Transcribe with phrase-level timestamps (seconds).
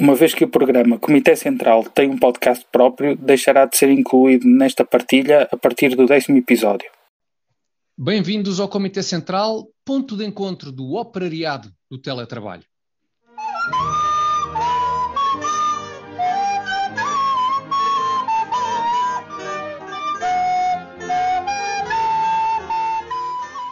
[0.00, 4.48] Uma vez que o programa Comitê Central tem um podcast próprio, deixará de ser incluído
[4.48, 6.90] nesta partilha a partir do décimo episódio.
[7.98, 12.64] Bem-vindos ao Comitê Central, ponto de encontro do operariado do teletrabalho.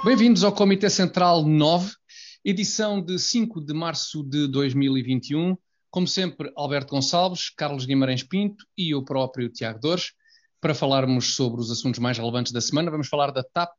[0.05, 1.91] Bem-vindos ao Comitê Central 9,
[2.45, 5.57] edição de 5 de março de 2021.
[5.99, 10.13] Como sempre, Alberto Gonçalves, Carlos Guimarães Pinto e eu próprio, Tiago Dores,
[10.61, 12.89] para falarmos sobre os assuntos mais relevantes da semana.
[12.89, 13.73] Vamos falar da TAP,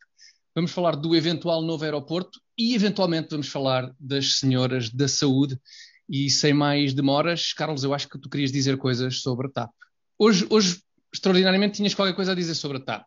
[0.53, 5.57] vamos falar do eventual novo aeroporto e, eventualmente, vamos falar das senhoras da saúde.
[6.09, 9.71] E sem mais demoras, Carlos, eu acho que tu querias dizer coisas sobre a TAP.
[10.17, 10.81] Hoje, hoje
[11.13, 13.05] extraordinariamente, tinhas qualquer coisa a dizer sobre a TAP.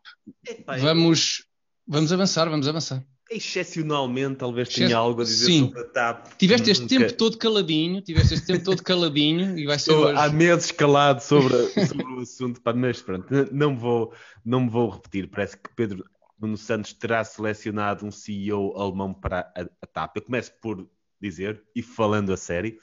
[0.80, 1.44] Vamos,
[1.86, 3.04] vamos avançar, vamos avançar
[3.34, 5.66] excepcionalmente talvez tenha algo a dizer Sim.
[5.66, 6.26] sobre a TAP.
[6.38, 10.18] Tiveste este tempo todo caladinho, tiveste este tempo todo caladinho e vai ser Estou hoje...
[10.18, 11.56] há meses calado sobre,
[11.86, 14.12] sobre o assunto, mas pronto, não vou,
[14.44, 15.28] não me vou repetir.
[15.28, 16.04] Parece que Pedro
[16.40, 20.16] Nuno Santos terá selecionado um CEO alemão para a, a TAP.
[20.16, 20.88] Eu começo por
[21.22, 22.76] dizer, e falando a sério,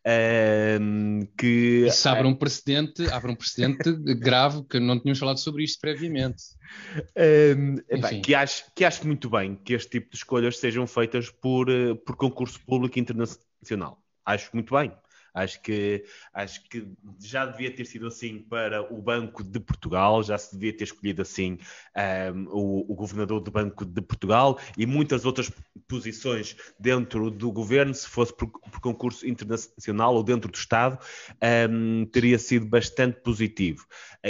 [0.00, 1.86] uh, que...
[1.86, 6.42] Isso abre um precedente, abre um precedente grave, que não tínhamos falado sobre isto previamente.
[7.16, 11.70] Uh, que, acho, que acho muito bem que este tipo de escolhas sejam feitas por,
[11.70, 14.02] uh, por concurso público internacional.
[14.26, 14.92] Acho muito bem.
[15.34, 16.86] Acho que, acho que
[17.18, 21.22] já devia ter sido assim para o Banco de Portugal, já se devia ter escolhido
[21.22, 21.58] assim
[22.32, 25.50] um, o, o, governador do Banco de Portugal e muitas outras
[25.88, 30.98] posições dentro do governo, se fosse por, por concurso internacional ou dentro do Estado,
[31.68, 33.84] um, teria sido bastante positivo.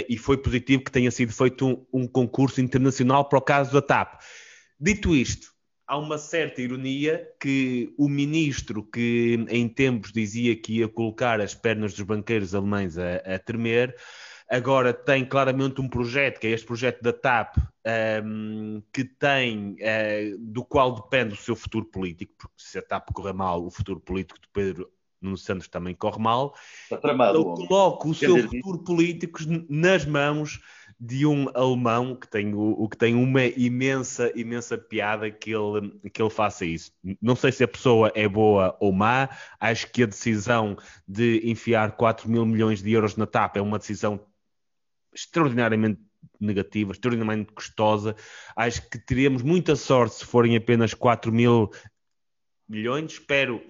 [0.09, 3.81] E foi positivo que tenha sido feito um, um concurso internacional para o caso da
[3.81, 4.19] TAP.
[4.79, 5.54] Dito isto,
[5.87, 11.53] há uma certa ironia que o ministro que em tempos dizia que ia colocar as
[11.53, 13.95] pernas dos banqueiros alemães a, a tremer,
[14.49, 17.57] agora tem claramente um projeto, que é este projeto da TAP,
[18.23, 23.11] um, que tem, uh, do qual depende o seu futuro político, porque se a TAP
[23.13, 24.89] correr mal, o futuro político de Pedro
[25.21, 26.53] Nuno Santos também corre mal.
[26.83, 30.59] Está tramado, Ele coloca o seu futuro político nas mãos
[30.99, 35.91] de um alemão que tem, o, o, que tem uma imensa, imensa piada que ele,
[36.11, 36.91] que ele faça isso.
[37.21, 39.29] Não sei se a pessoa é boa ou má,
[39.59, 43.77] acho que a decisão de enfiar 4 mil milhões de euros na TAP é uma
[43.77, 44.25] decisão
[45.13, 45.99] extraordinariamente
[46.39, 48.15] negativa, extraordinariamente custosa.
[48.55, 51.71] Acho que teríamos muita sorte se forem apenas 4 mil
[52.67, 53.13] milhões.
[53.13, 53.61] Espero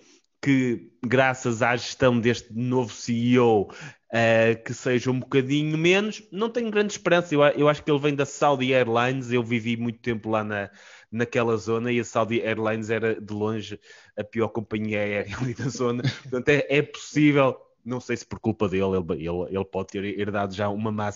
[0.46, 6.22] que, graças à gestão deste novo CEO, uh, que seja um bocadinho menos.
[6.32, 7.34] Não tenho grande esperança.
[7.34, 9.32] Eu, eu, acho que ele vem da Saudi Airlines.
[9.32, 10.70] Eu vivi muito tempo lá na,
[11.12, 13.80] naquela zona e a Saudi Airlines era de longe
[14.16, 16.04] a pior companhia aérea ali da zona.
[16.22, 20.04] Portanto, é, é possível, não sei se por culpa dele, ele, ele, ele pode ter
[20.04, 21.12] herdado já uma má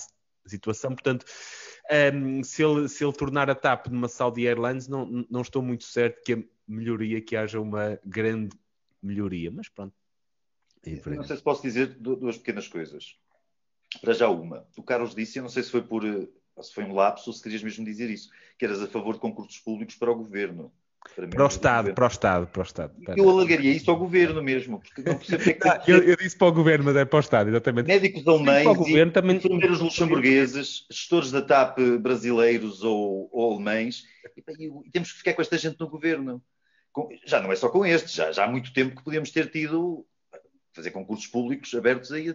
[0.48, 0.90] situação.
[0.90, 1.24] Portanto,
[1.88, 5.62] um, ehm, se, ele, se ele tornar a TAP numa Saudi Airlines, não, não estou
[5.62, 8.58] muito certo que a melhoria, que haja uma grande
[9.02, 9.94] melhoria, mas pronto,
[11.06, 13.16] não sei se posso dizer duas pequenas coisas.
[14.02, 14.66] Para já uma.
[14.78, 16.04] O Carlos disse, eu não sei se foi por
[16.64, 19.20] se foi um lapso ou se querias mesmo dizer isso, que eras a favor de
[19.20, 20.72] concursos públicos para o governo.
[21.16, 22.94] Para, para o Estado, para o Estado, para o Estado.
[23.16, 26.36] Eu alargaria isso ao governo mesmo, porque não percebo que, é que eu, eu, disse
[26.36, 27.88] para o governo, mas é para o Estado, exatamente.
[27.88, 29.38] Médicos alemães, para o governo, também...
[29.38, 34.04] enfermeiros luxemburgueses, gestores da TAP brasileiros ou, ou alemães,
[34.60, 36.44] e, e, temos que ficar com esta gente no governo.
[36.92, 39.52] Com, já não é só com este, já, já há muito tempo que podíamos ter
[39.52, 40.06] tido
[40.74, 42.34] fazer concursos públicos abertos aí.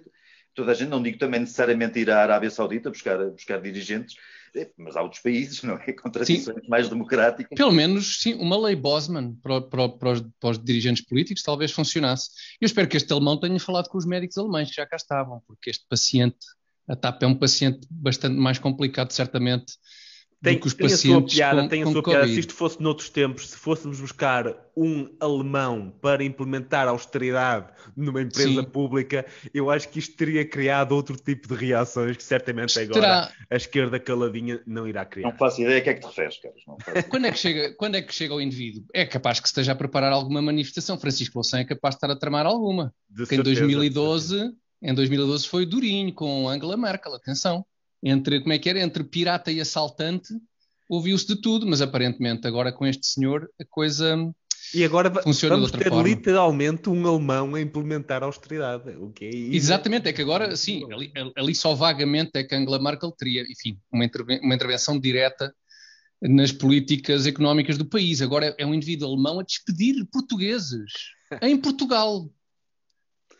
[0.54, 4.14] Toda a gente, não digo também necessariamente ir à Arábia Saudita buscar, buscar dirigentes,
[4.54, 5.92] eh, mas há outros países, não é?
[5.94, 6.68] Com tradições sim.
[6.68, 7.56] mais democráticas.
[7.56, 11.72] Pelo menos, sim, uma lei Bosman para, para, para, os, para, os, dirigentes políticos talvez
[11.72, 12.30] funcionasse.
[12.60, 15.42] Eu espero que este alemão tenha falado com os médicos alemães que já cá estavam,
[15.46, 16.46] porque este paciente,
[16.86, 19.74] a TAP é um paciente bastante mais complicado, certamente,
[20.44, 22.26] tem, que os tem pacientes a sua piada, com, tem a sua piada.
[22.28, 28.62] Se isto fosse noutros tempos, se fôssemos buscar um alemão para implementar austeridade numa empresa
[28.62, 28.64] Sim.
[28.64, 33.32] pública, eu acho que isto teria criado outro tipo de reações que certamente agora Terá...
[33.50, 35.30] a esquerda caladinha não irá criar.
[35.30, 36.62] Não faço ideia a que é que te referes, Carlos.
[37.08, 38.84] quando, é que chega, quando é que chega o indivíduo?
[38.92, 40.98] É capaz que esteja a preparar alguma manifestação.
[40.98, 42.92] Francisco Louçã é capaz de estar a tramar alguma.
[43.08, 44.52] De certeza, em 2012,
[44.82, 47.64] em 2012 foi durinho com Angela Merkel, atenção
[48.04, 50.34] entre, como é que era, entre pirata e assaltante,
[50.88, 54.34] ouviu-se de tudo, mas aparentemente agora com este senhor a coisa
[54.74, 56.08] e agora funciona vamos de outra ter forma.
[56.08, 58.90] literalmente um alemão a implementar a austeridade.
[58.96, 62.82] O que é Exatamente, é que agora, sim, ali, ali, só vagamente é que Angela
[62.82, 65.54] Merkel teria, enfim, uma, interven uma intervenção direta
[66.20, 68.20] nas políticas económicas do país.
[68.20, 70.90] Agora é, é um indivíduo alemão a despedir portugueses
[71.40, 72.28] em Portugal.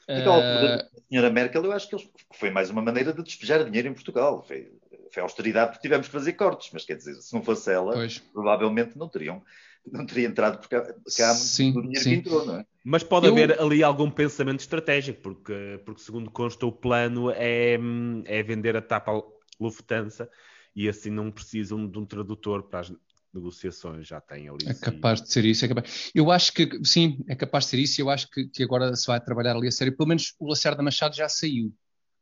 [0.09, 3.89] Então, uh, senhora Merkel, eu acho que eles, foi mais uma maneira de despejar dinheiro
[3.89, 4.45] em Portugal.
[4.47, 4.71] Foi,
[5.11, 8.19] foi austeridade porque tivemos que fazer cortes, mas quer dizer, se não fosse ela, pois.
[8.19, 9.43] provavelmente não teriam
[9.91, 12.11] não teria entrado porque cá há muito dinheiro sim.
[12.11, 12.67] que entrou, não é?
[12.83, 13.33] Mas pode eu...
[13.33, 17.79] haver ali algum pensamento estratégico, porque, porque segundo consta o plano é,
[18.25, 19.23] é vender a TAP à
[19.61, 20.29] Lufthansa
[20.75, 22.93] e assim não precisam de um tradutor para as
[23.35, 24.67] negociações, já tem ali.
[24.69, 25.65] É capaz de ser isso.
[25.65, 26.11] É capaz...
[26.15, 28.01] Eu acho que, sim, é capaz de ser isso.
[28.01, 29.97] Eu acho que, que agora se vai trabalhar ali a sério.
[29.97, 31.75] Pelo menos o Lacerda Machado já saiu,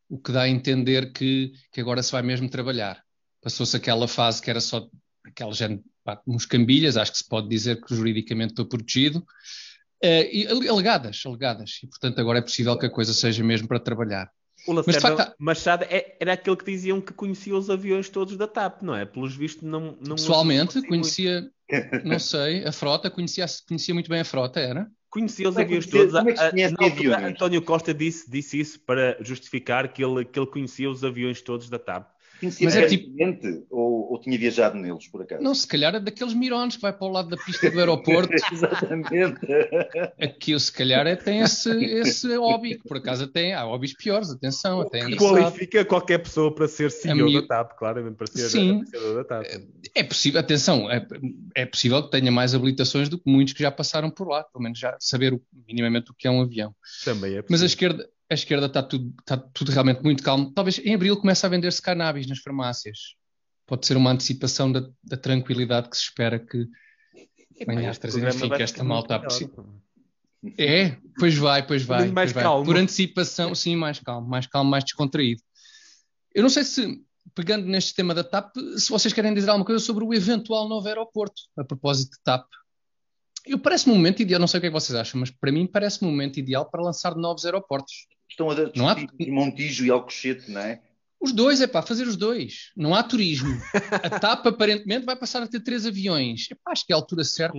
[0.08, 3.02] o que dá a entender que, que agora se vai mesmo trabalhar.
[3.42, 4.88] Passou-se aquela fase que era só
[5.24, 5.82] aquela gente
[6.26, 11.86] moscambilhas, acho que se pode dizer que juridicamente estou protegido, uh, e alegadas, alegadas, e
[11.86, 14.30] portanto agora é possível que a coisa seja mesmo para trabalhar.
[14.66, 18.46] O Lacerda facto, Machado é, era aquele que diziam que conhecia os aviões todos da
[18.46, 19.04] TAP, não é?
[19.04, 19.96] Pelos vistos não...
[20.00, 22.06] não Pessoalmente conhecia, muito.
[22.06, 24.88] não sei, a frota, conhecia, conhecia muito bem a frota, era?
[25.10, 26.12] Conhecia os é aviões todos.
[26.12, 30.24] Como é que conhece a, altura, António Costa disse, disse isso para justificar que ele,
[30.24, 32.08] que ele conhecia os aviões todos da TAP.
[32.42, 33.08] Conhecia mas é tipo...
[33.70, 35.40] ou, ou, tinha viajado neles, por acaso?
[35.40, 38.32] Não, se calhar é daqueles mirones que vai para o lado da pista do aeroporto.
[38.52, 39.38] Exatamente.
[40.20, 44.28] Aquilo, se calhar, é, tem esse, esse hobby, que por acaso tem, há hobbies piores,
[44.30, 44.80] atenção.
[44.80, 47.42] Até que qualifica qualquer pessoa para ser CEO minha...
[47.42, 48.82] da TAP, claramente, para ser Sim,
[49.14, 49.46] da TAP.
[49.94, 51.06] É possível, atenção, é,
[51.54, 54.64] é possível que tenha mais habilitações do que muitos que já passaram por lá, pelo
[54.64, 56.74] menos já saber o, minimamente o que é um avião.
[57.04, 57.46] Também é possível.
[57.50, 60.52] Mas a esquerda, a esquerda está tudo, está tudo realmente muito calmo.
[60.52, 62.98] Talvez em abril comece a vender-se cannabis nas farmácias.
[63.66, 66.66] Pode ser uma antecipação da, da tranquilidade que se espera que
[67.66, 69.14] venha a trazer, enfim, que esta malta
[70.58, 72.08] É, pois vai, pois vai.
[72.08, 72.64] Mais pois calmo.
[72.64, 72.74] Vai.
[72.74, 75.40] Por antecipação, sim, mais calmo, mais calmo, mais descontraído.
[76.34, 77.00] Eu não sei se,
[77.34, 80.88] pegando neste tema da TAP, se vocês querem dizer alguma coisa sobre o eventual novo
[80.88, 82.46] aeroporto, a propósito de TAP.
[83.44, 85.50] Eu parece-me um momento ideal, não sei o que é que vocês acham, mas para
[85.50, 88.06] mim parece-me um momento ideal para lançar novos aeroportos.
[88.32, 88.96] Estão a discutir não há...
[89.28, 90.80] Montijo e Alcochete, não é?
[91.20, 92.72] Os dois, é pá, fazer os dois.
[92.76, 93.56] Não há turismo.
[93.92, 96.50] A TAP aparentemente vai passar a ter três aviões.
[96.50, 97.56] Epá, acho que é a altura certa.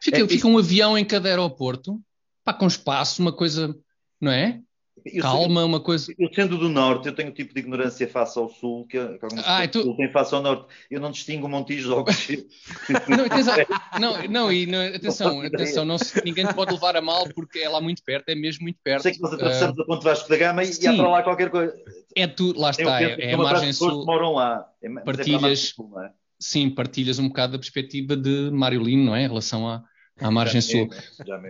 [0.00, 2.00] Fica, é, fica um avião em cada aeroporto,
[2.42, 3.76] pá, com espaço, uma coisa,
[4.20, 4.62] não é?
[5.12, 6.14] Eu Calma, sei, uma coisa.
[6.18, 9.24] Eu sendo do norte, eu tenho um tipo de ignorância face ao sul que, que
[9.24, 9.82] algumas ah, tu...
[9.82, 10.66] sul têm face ao norte.
[10.90, 12.46] Eu não distingo Montijo Alcochete.
[13.08, 13.56] não, atenção,
[14.00, 17.68] não, não, e não, atenção, atenção não se, ninguém pode levar a mal porque é
[17.68, 19.02] lá muito perto, é mesmo muito perto.
[19.02, 21.22] Sei que nós atravessamos uh, a Ponte Vasco da Gama e sim, há para lá
[21.22, 21.74] qualquer coisa.
[22.14, 24.00] É tu, lá está, é, é a margem sul.
[24.00, 24.66] Que moram lá.
[24.82, 26.10] É, é partilhas, é sul, é?
[26.38, 29.24] sim, partilhas um bocado da perspectiva de Mário Lino, não é?
[29.24, 29.82] Em relação a à
[30.30, 30.88] margem já sul.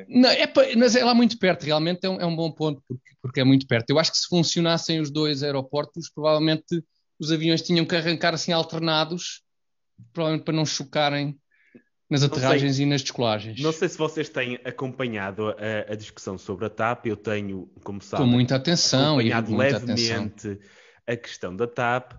[0.09, 3.11] Não, é, mas é lá muito perto, realmente é um, é um bom ponto, porque,
[3.23, 3.91] porque, é muito perto.
[3.91, 6.83] Eu acho que se funcionassem os dois aeroportos, provavelmente
[7.19, 9.43] os aviões tinham que arrancar assim alternados,
[10.13, 11.39] provavelmente para não chocarem
[12.09, 13.61] nas aterragens e nas descolagens.
[13.61, 18.01] Não sei se vocês têm acompanhado a, a discussão sobre a TAP, eu tenho, como
[18.01, 20.59] sabem, com muita atenção, acompanhado levemente atenção.
[21.07, 22.13] a questão da TAP.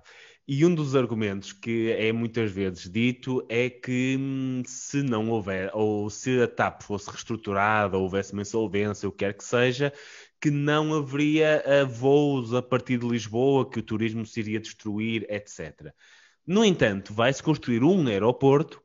[0.50, 5.70] E um dos argumentos que é muitas vezes dito é que hum, se não houver,
[5.74, 9.92] ou se a TAP fosse reestruturada, ou houvesse uma insolvência, o que quer que seja,
[10.40, 15.26] que não haveria uh, voos a partir de Lisboa, que o turismo se iria destruir,
[15.30, 15.94] etc.
[16.46, 18.82] No entanto, vai-se construir um aeroporto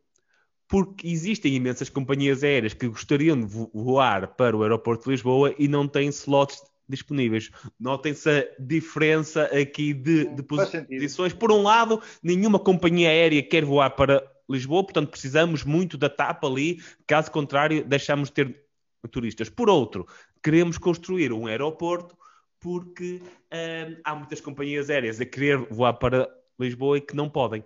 [0.66, 5.68] porque existem imensas companhias aéreas que gostariam de voar para o aeroporto de Lisboa e
[5.68, 6.60] não têm slots
[6.92, 7.50] disponíveis.
[7.78, 11.32] Notem-se a diferença aqui de, de posições.
[11.32, 16.44] Por um lado, nenhuma companhia aérea quer voar para Lisboa, portanto precisamos muito da TAP
[16.44, 18.64] ali, caso contrário, deixamos de ter
[19.10, 19.48] turistas.
[19.48, 20.06] Por outro,
[20.42, 22.16] queremos construir um aeroporto
[22.60, 27.64] porque hum, há muitas companhias aéreas a querer voar para Lisboa e que não podem.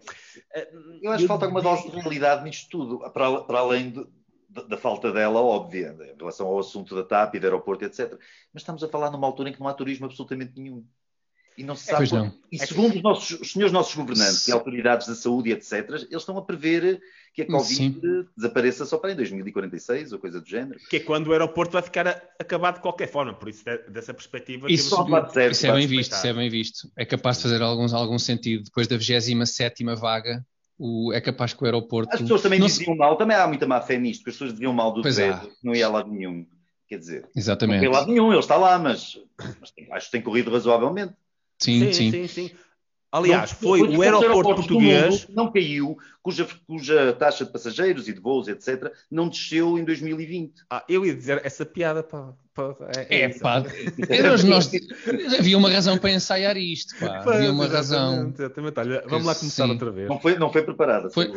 [1.03, 4.07] Eu acho que falta alguma dose de realidade nisto tudo, para, para além de,
[4.63, 8.19] da falta dela óbvia em relação ao assunto da TAP e do aeroporto, etc.
[8.53, 10.85] Mas estamos a falar numa altura em que não há turismo absolutamente nenhum.
[11.57, 12.13] E não se sabe.
[12.13, 12.33] Não.
[12.53, 16.37] E segundo os, nossos, os senhores nossos governantes e autoridades da saúde, etc., eles estão
[16.37, 17.01] a prever
[17.33, 18.27] que a Covid Sim.
[18.37, 20.79] desapareça só para em 2046 ou coisa do género.
[20.91, 22.07] Que é quando o aeroporto vai ficar
[22.39, 23.33] acabado de qualquer forma.
[23.33, 24.71] Por isso, dessa perspectiva.
[24.71, 24.95] Isso,
[25.33, 26.93] certo, isso é bem visto, isso é bem visto.
[26.95, 28.65] É capaz de fazer alguns, algum sentido.
[28.65, 30.45] Depois da 27 vaga,
[30.79, 32.15] o, é capaz que o aeroporto.
[32.15, 32.99] As pessoas também diziam se...
[32.99, 35.75] mal, também há muita má fé nisto, porque as pessoas diziam mal do Pedro, não
[35.75, 36.47] ia a lado nenhum.
[36.89, 37.79] Quer dizer, Exatamente.
[37.79, 39.19] não ia a lado nenhum, ele está lá, mas,
[39.61, 41.15] mas tem, acho que tem corrido razoavelmente.
[41.59, 42.11] Sim, sim.
[42.11, 42.51] sim, sim.
[43.11, 45.27] Aliás, não, foi o aeroporto português.
[45.29, 50.53] Não caiu, cuja, cuja taxa de passageiros e de voos, etc., não desceu em 2020.
[50.69, 52.35] Ah, eu ia dizer essa piada, pá.
[53.09, 53.63] É, é pá.
[54.47, 54.71] nós,
[55.39, 57.19] havia uma razão para ensaiar isto, pá.
[57.19, 58.33] Havia uma razão.
[58.37, 58.79] Exatamente.
[58.79, 59.71] Olha, vamos lá começar Sim.
[59.73, 60.09] outra vez.
[60.09, 61.11] Não foi, não foi preparada.
[61.11, 61.31] Foi,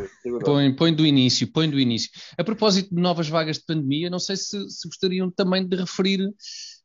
[0.43, 2.09] põe, põe do início, põe do início.
[2.37, 6.21] A propósito de novas vagas de pandemia, não sei se, se gostariam também de referir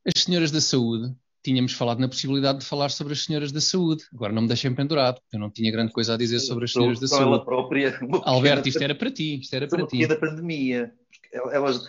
[0.07, 1.15] as senhoras da saúde
[1.45, 4.03] tínhamos falado na possibilidade de falar sobre as senhoras da saúde.
[4.15, 6.73] Agora não me deixem pendurado, porque eu não tinha grande coisa a dizer sobre as
[6.73, 7.29] senhoras da saúde.
[7.29, 10.07] Ela própria, Alberto, isto era para ti, isto era para ti.
[10.07, 10.91] da pandemia.
[11.53, 11.87] Elas,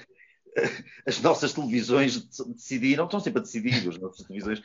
[1.05, 4.61] as nossas televisões decidiram, estão sempre a decidir, as nossas televisões,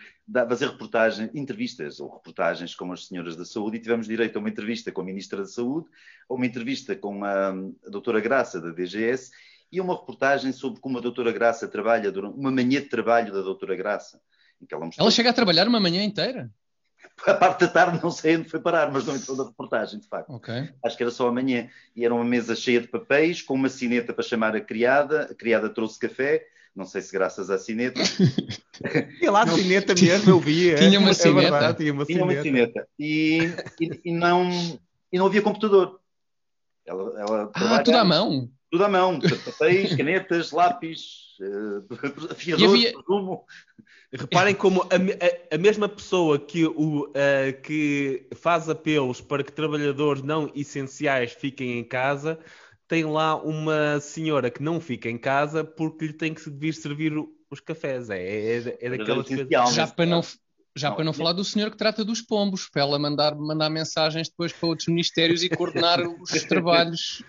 [0.48, 4.48] fazer reportagens, entrevistas ou reportagens com as senhoras da saúde e tivemos direito a uma
[4.48, 5.88] entrevista com a Ministra da Saúde,
[6.28, 9.30] a uma entrevista com a, a doutora Graça da DGS
[9.72, 13.42] e uma reportagem sobre como a doutora Graça trabalha, durante uma manhã de trabalho da
[13.42, 14.20] doutora Graça.
[14.70, 16.50] ela, ela chega a trabalhar uma manhã inteira?
[17.26, 20.08] A parte da tarde não sei onde foi parar, mas não entrou na reportagem, de
[20.08, 20.30] facto.
[20.34, 20.70] Okay.
[20.84, 21.68] Acho que era só amanhã.
[21.94, 25.28] E era uma mesa cheia de papéis, com uma cineta para chamar a criada.
[25.30, 28.00] A criada trouxe café, não sei se graças à cineta.
[29.18, 30.74] Tinha lá a cineta mesmo, eu vi.
[30.76, 31.50] Tinha uma é cineta.
[31.50, 32.34] Verdade, tinha uma tinha cineta.
[32.34, 32.88] Uma cineta.
[32.98, 34.50] E, e, e, não,
[35.12, 36.00] e não havia computador.
[36.86, 38.50] Ela, ela ah, tudo à mão?
[38.70, 39.18] Tudo à mão.
[39.44, 41.86] Papéis, canetas, lápis, uh,
[42.30, 42.92] afiador, havia...
[42.96, 43.44] resumo.
[44.12, 49.52] Reparem como a, a, a, mesma pessoa que, o, uh, que faz apelos para que
[49.52, 52.38] trabalhadores não essenciais fiquem em casa,
[52.88, 57.12] tem lá uma senhora que não fica em casa porque lhe tem que vir servir
[57.48, 58.10] os cafés.
[58.10, 59.48] É, é, é daquelas coisas.
[59.74, 60.22] Já para não,
[60.80, 63.70] já não, para não falar do senhor que trata dos pombos, para ela mandar, mandar
[63.70, 67.22] mensagens depois para outros ministérios e coordenar os trabalhos.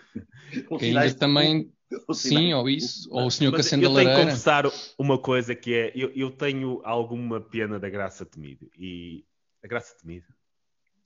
[0.79, 1.72] que ainda também
[2.13, 4.12] Sim, ou isso, ou o senhor que acende a lareira.
[4.12, 4.65] Eu tenho que confessar
[4.98, 9.25] uma coisa que é, eu, eu tenho alguma pena da Graça Temido, e
[9.63, 10.25] a Graça Temido?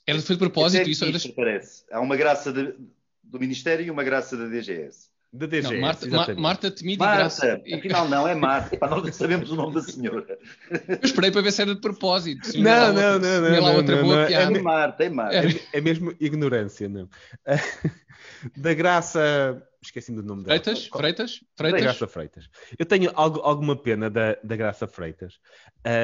[0.05, 1.83] Ela foi de propósito, isso, isso parece.
[1.91, 2.75] Há uma graça de,
[3.23, 5.09] do Ministério e uma graça da DGS.
[5.35, 7.61] Da DGS, não, Marta, Ma Marta Temido Marta, e Graça.
[7.77, 8.75] Afinal não, é Marta.
[8.75, 10.39] Epá, nós não sabemos o nome da senhora.
[10.87, 12.57] Eu esperei para ver se era de propósito.
[12.57, 13.61] Não, não, não, não.
[13.61, 14.57] lá outra não, boa não, piada.
[14.57, 15.35] É Marta, é Marta.
[15.35, 17.09] É, é mesmo ignorância, não.
[18.55, 20.59] da Graça esqueci-me do nome dela.
[20.59, 20.87] Freitas?
[20.87, 21.41] Freitas?
[21.55, 21.81] Freitas?
[21.81, 22.49] Graça Freitas.
[22.77, 25.39] Eu tenho algo, alguma pena da, da Graça Freitas,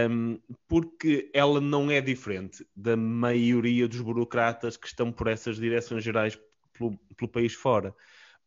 [0.09, 6.03] um, porque ela não é diferente da maioria dos burocratas que estão por essas direções
[6.03, 6.37] gerais
[6.77, 7.93] pelo, pelo país fora.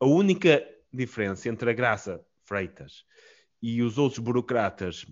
[0.01, 0.63] A única
[0.95, 3.05] diferença entre a Graça Freitas
[3.63, 5.07] e os outros burocratas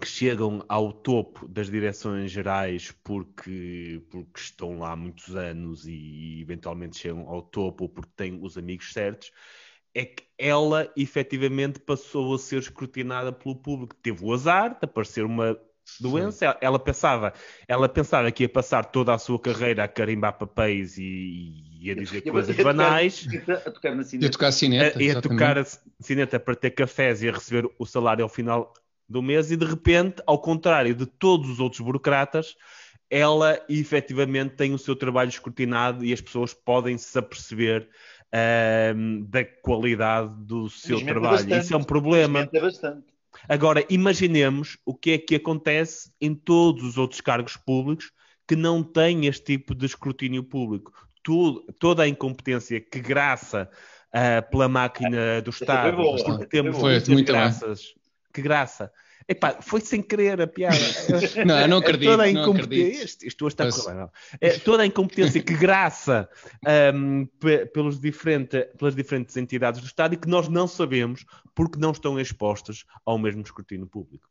[0.00, 6.40] que chegam ao topo das direções gerais porque, porque estão lá há muitos anos e
[6.40, 9.30] eventualmente chegam ao topo porque têm os amigos certos,
[9.94, 13.94] é que ela efetivamente passou a ser escrutinada pelo público.
[13.94, 15.56] Teve o azar de aparecer uma
[16.00, 16.44] doença.
[16.44, 17.32] Ela, ela pensava,
[17.66, 21.94] ela pensava que ia passar toda a sua carreira a carimbar papéis e, e a
[21.94, 23.26] dizer coisas banais.
[23.48, 24.26] A tocar na cineta.
[24.28, 24.98] a tocar a cineta.
[24.98, 25.64] A, a tocar a
[26.00, 28.72] cineta para ter cafés e a receber o salário ao final
[29.08, 32.56] do mês e de repente, ao contrário de todos os outros burocratas,
[33.10, 37.88] ela efetivamente tem o seu trabalho escrutinado e as pessoas podem se aperceber
[38.32, 41.36] uh, da qualidade do seu trabalho.
[41.36, 41.64] Bastante.
[41.64, 42.48] Isso é um problema.
[43.48, 48.10] Agora, imaginemos o que é que acontece em todos os outros cargos públicos
[48.46, 50.92] que não têm este tipo de escrutínio público.
[51.78, 53.68] Toda a incompetência que graça
[54.14, 55.96] uh, pela máquina do Estado,
[56.48, 57.94] temos foi, muito graças,
[58.32, 58.92] que graça.
[59.26, 60.76] Epá, foi sem querer a piada.
[61.46, 62.10] não, eu não acredito.
[62.10, 63.04] toda a incompetência.
[63.04, 63.86] Isto, isto hoje está Mas...
[63.86, 66.28] a é, Toda a incompetência que graça
[66.94, 67.26] um,
[67.72, 72.20] pelos diferente, pelas diferentes entidades do Estado e que nós não sabemos porque não estão
[72.20, 74.28] expostas ao mesmo escrutínio público.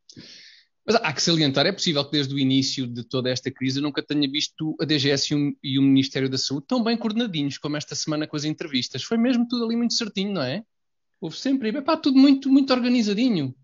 [0.85, 3.83] Mas há que salientar, é possível que desde o início de toda esta crise eu
[3.83, 7.57] nunca tenha visto a DGS e o, e o Ministério da Saúde tão bem coordenadinhos
[7.57, 9.01] como esta semana com as entrevistas.
[9.01, 10.61] Foi mesmo tudo ali muito certinho, não é?
[11.21, 13.55] Houve sempre, epá, tudo muito, muito organizadinho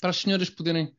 [0.00, 0.92] para as senhoras poderem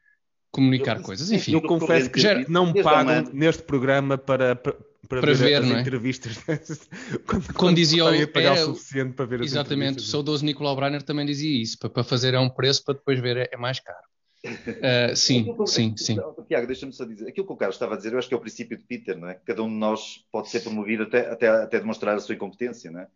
[0.51, 1.31] comunicar eu, coisas.
[1.31, 4.73] Enfim, eu confesso que já, não me pagam neste programa para, para,
[5.09, 5.81] para, para ver, ver as é?
[5.81, 6.37] entrevistas.
[7.27, 10.75] quando, quando dizia o, pagar é, o suficiente para ver as Exatamente, o saudoso Nicolau
[10.75, 13.57] Breiner também dizia isso, para, para fazer é um preço, para depois ver é, é
[13.57, 14.05] mais caro.
[14.45, 16.17] Uh, sim, sim, sim.
[16.47, 18.37] Tiago, deixa-me só dizer, aquilo que o Carlos estava a dizer, eu acho que é
[18.37, 19.35] o princípio de Peter, não é?
[19.35, 22.99] Cada um de nós pode ser promovido até, até, até demonstrar a sua incompetência, não
[22.99, 23.07] é?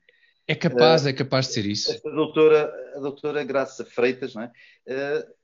[0.47, 2.01] É capaz, uh, é capaz de ser isso.
[2.07, 4.51] A doutora, a doutora Graça Freitas, não é?
[4.87, 5.36] Uh,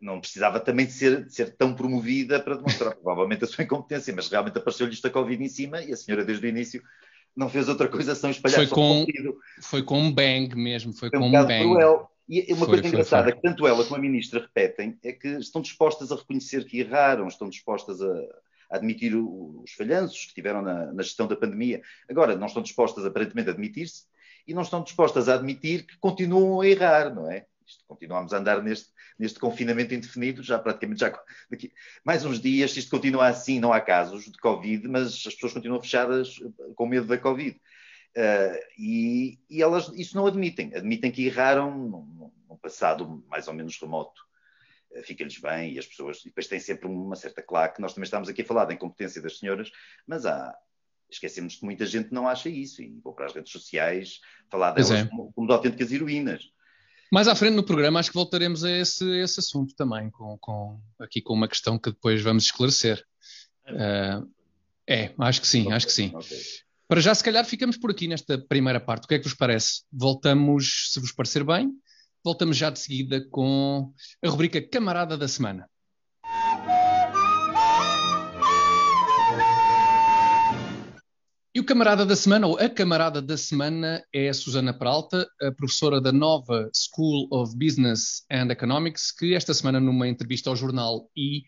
[0.00, 4.14] não precisava também de ser, de ser, tão promovida para demonstrar provavelmente a sua incompetência,
[4.14, 6.82] mas realmente apareceu-lhe esta Covid em cima e a senhora desde o início
[7.36, 9.06] não fez outra coisa senão espalhar foi com
[9.60, 11.62] Foi com um bang mesmo, foi, foi com um, bang.
[11.62, 12.10] Cruel.
[12.28, 15.28] E uma foi, coisa foi, engraçada que tanto ela como a ministra repetem é que
[15.28, 18.12] estão dispostas a reconhecer que erraram, estão dispostas a,
[18.70, 21.82] a admitir os falhanços que tiveram na, na, gestão da pandemia.
[22.08, 24.04] Agora, não estão dispostas aparentemente a admitir-se
[24.46, 27.46] e não estão dispostas a admitir que continuam a errar, não é?
[27.66, 31.10] Isto, continuamos a andar neste, neste confinamento indefinido, já praticamente já
[31.50, 31.72] daqui,
[32.04, 35.52] mais uns dias, se isto continua assim, não há casos de Covid, mas as pessoas
[35.52, 36.38] continuam fechadas
[36.74, 37.60] com medo da Covid.
[38.16, 43.52] Uh, e, e, elas isso não admitem, admitem que erraram num, num passado mais ou
[43.52, 44.22] menos remoto.
[45.02, 47.80] fica-lhes bem e as pessoas, e depois tem sempre uma certa claque.
[47.80, 49.70] Nós também estamos aqui a falar da incompetência das senhoras,
[50.06, 50.56] mas há,
[51.10, 54.90] esquecemos que muita gente não acha isso e vou para as redes sociais falar delas
[54.90, 55.04] é.
[55.06, 56.50] como, como de autênticas heroínas.
[57.12, 60.80] Mais à frente no programa acho que voltaremos a esse, esse assunto também, com, com,
[60.98, 63.04] aqui com uma questão que depois vamos esclarecer.
[63.68, 64.28] Uh,
[64.88, 66.12] é, acho que sim, okay, acho que sim.
[66.14, 66.40] Okay.
[66.88, 69.04] Para já, se calhar, ficamos por aqui nesta primeira parte.
[69.04, 69.82] O que é que vos parece?
[69.92, 71.72] Voltamos, se vos parecer bem,
[72.24, 73.92] voltamos já de seguida com
[74.24, 75.68] a rubrica Camarada da Semana.
[81.56, 85.50] E o camarada da semana, ou a camarada da semana, é a Susana Peralta, a
[85.50, 91.08] professora da nova School of Business and Economics, que esta semana, numa entrevista ao jornal
[91.16, 91.44] I,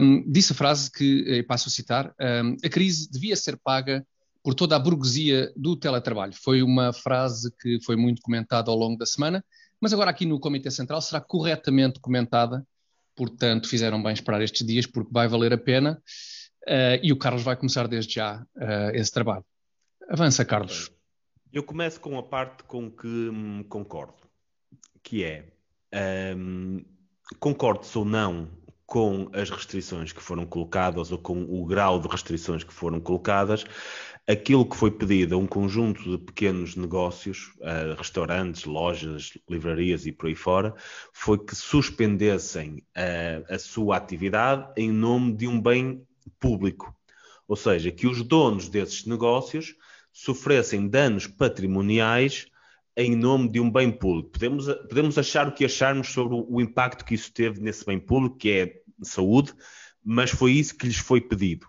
[0.00, 4.02] um, disse a frase que eh, passo a citar: um, a crise devia ser paga
[4.42, 6.32] por toda a burguesia do teletrabalho.
[6.32, 9.44] Foi uma frase que foi muito comentada ao longo da semana,
[9.78, 12.66] mas agora aqui no Comitê Central será corretamente comentada,
[13.14, 16.00] portanto, fizeram bem esperar estes dias, porque vai valer a pena.
[16.66, 19.44] Uh, e o Carlos vai começar desde já uh, esse trabalho.
[20.08, 20.92] Avança, Carlos.
[21.52, 24.14] Eu começo com a parte com que hum, concordo,
[25.02, 25.52] que é
[26.36, 26.84] um,
[27.38, 28.48] concordo ou não
[28.86, 33.64] com as restrições que foram colocadas ou com o grau de restrições que foram colocadas,
[34.26, 40.12] aquilo que foi pedido a um conjunto de pequenos negócios, uh, restaurantes, lojas, livrarias e
[40.12, 40.74] por aí fora,
[41.12, 42.82] foi que suspendessem
[43.50, 46.94] a sua atividade em nome de um bem público.
[47.46, 49.74] Ou seja, que os donos desses negócios
[50.12, 52.46] sofressem danos patrimoniais
[52.96, 54.30] em nome de um bem público.
[54.30, 58.36] Podemos, podemos achar o que acharmos sobre o, impacto que isso teve nesse bem público,
[58.36, 59.54] que é saúde,
[60.04, 61.66] mas foi isso que lhes foi pedido.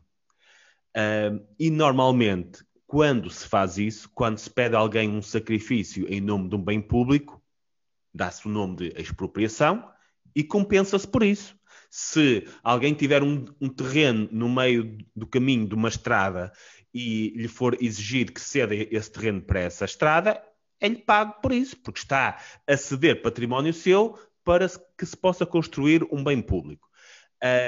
[0.95, 6.21] Uh, e normalmente, quando se faz isso, quando se pede a alguém um sacrifício em
[6.21, 7.41] nome de um bem público,
[8.13, 9.89] dá-se o nome de expropriação
[10.35, 11.55] e compensa-se por isso
[11.95, 16.51] se alguém tiver um, um, terreno no meio do caminho de uma estrada
[16.91, 20.43] e lhe for exigido que ceda esse terreno para essa estrada,
[20.81, 26.03] é-lhe pago por isso, porque está a ceder património seu para que se possa construir
[26.11, 26.89] um bem público.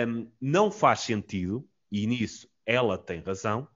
[0.08, 3.68] Um, não faz sentido, e nisso ela tem razão,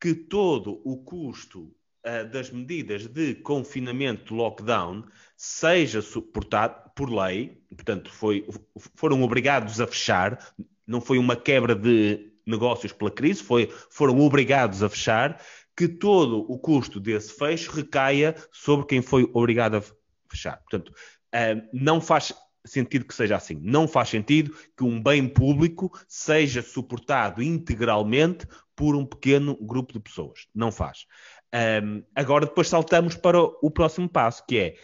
[0.00, 1.72] que todo o custo
[2.04, 5.04] uh, das medidas de confinamento, lockdown,
[5.36, 8.46] seja suportado por lei, portanto, foi,
[8.94, 10.54] foram obrigados a fechar,
[10.86, 15.40] não foi uma quebra de negócios pela crise, foi, foram obrigados a fechar,
[15.76, 19.82] que todo o custo desse fecho recaia sobre quem foi obrigado a
[20.30, 20.58] fechar.
[20.58, 22.32] Portanto, uh, não faz
[22.64, 23.58] sentido que seja assim.
[23.62, 30.00] Não faz sentido que um bem público seja suportado integralmente por um pequeno grupo de
[30.00, 30.46] pessoas.
[30.54, 31.06] Não faz.
[31.54, 34.76] Um, agora, depois saltamos para o próximo passo, que é,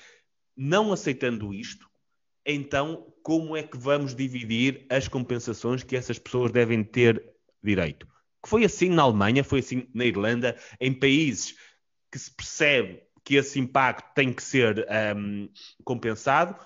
[0.56, 1.89] não aceitando isto,
[2.52, 7.22] então como é que vamos dividir as compensações que essas pessoas devem ter
[7.62, 8.06] direito?
[8.42, 11.56] Que foi assim na Alemanha, foi assim na Irlanda, em países
[12.10, 14.86] que se percebe que esse impacto tem que ser
[15.16, 15.48] um,
[15.84, 16.56] compensado,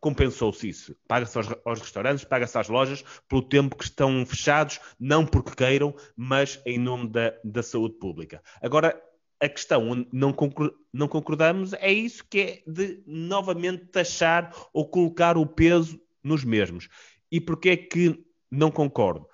[0.00, 0.96] compensou-se isso.
[1.08, 5.94] Paga-se aos, aos, restaurantes, paga-se às lojas pelo tempo que estão fechados, não porque queiram,
[6.16, 8.42] mas em nome da, da saúde pública.
[8.62, 8.98] Agora,
[9.44, 10.34] a questão onde não,
[10.92, 16.88] não concordamos é isso que é de novamente taxar ou colocar o peso nos mesmos.
[17.30, 19.28] E porquê é que não concordo?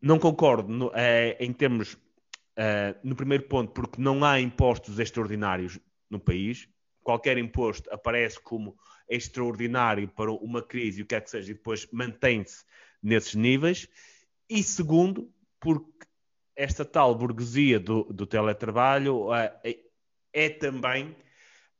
[0.00, 1.96] Não concordo no, é, em termos,
[2.56, 5.78] é, no primeiro ponto, porque não há impostos extraordinários
[6.10, 6.68] no país.
[7.02, 8.76] Qualquer imposto aparece como
[9.08, 12.64] extraordinário para uma crise, o que é que seja, e depois mantém-se
[13.02, 13.88] nesses níveis.
[14.48, 16.06] E segundo, porque
[16.62, 19.76] esta tal burguesia do, do teletrabalho uh, é,
[20.32, 21.08] é, também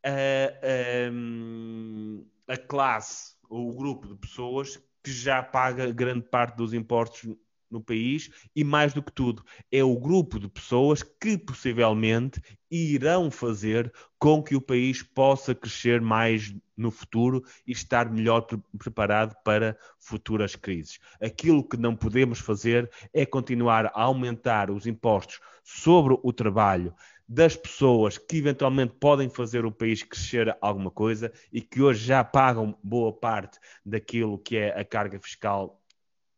[0.05, 7.33] uh, a classe ou o grupo de pessoas que já paga grande parte dos impostos
[7.73, 13.31] no país e, mais do que tudo, é o grupo de pessoas que possivelmente irão
[13.31, 19.35] fazer com que o país possa crescer mais no futuro e estar melhor pre preparado
[19.45, 20.99] para futuras crises.
[21.21, 26.95] Aquilo que não podemos fazer é continuar a aumentar os impostos sobre o trabalho
[27.29, 32.23] das pessoas que eventualmente podem fazer o país crescer alguma coisa e que hoje já
[32.23, 35.81] pagam boa parte daquilo que é a carga fiscal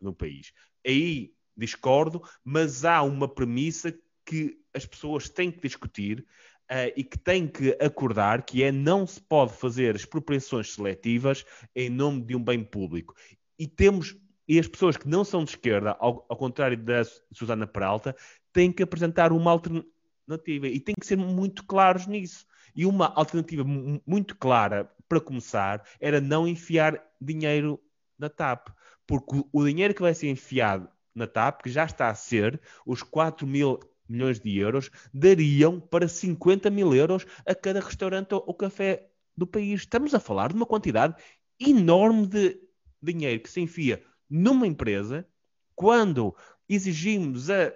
[0.00, 0.52] no país
[0.86, 6.26] aí discordo, mas há uma premissa que as pessoas têm que discutir
[6.70, 11.44] uh, e que têm que acordar, que é não se pode fazer expropriações seletivas
[11.74, 13.14] em nome de um bem público.
[13.58, 14.16] E temos
[14.46, 18.14] e as pessoas que não são de esquerda, ao, ao contrário da Susana Peralta,
[18.52, 22.46] têm que apresentar uma alternativa e têm que ser muito claros nisso.
[22.76, 27.80] E uma alternativa muito clara, para começar, era não enfiar dinheiro
[28.18, 28.68] da TAP,
[29.06, 33.02] porque o dinheiro que vai ser enfiado na TAP, que já está a ser os
[33.02, 39.08] 4 mil milhões de euros, dariam para 50 mil euros a cada restaurante ou café
[39.36, 39.80] do país.
[39.80, 41.14] Estamos a falar de uma quantidade
[41.58, 42.60] enorme de
[43.02, 45.26] dinheiro que se enfia numa empresa
[45.74, 46.34] quando
[46.68, 47.72] exigimos a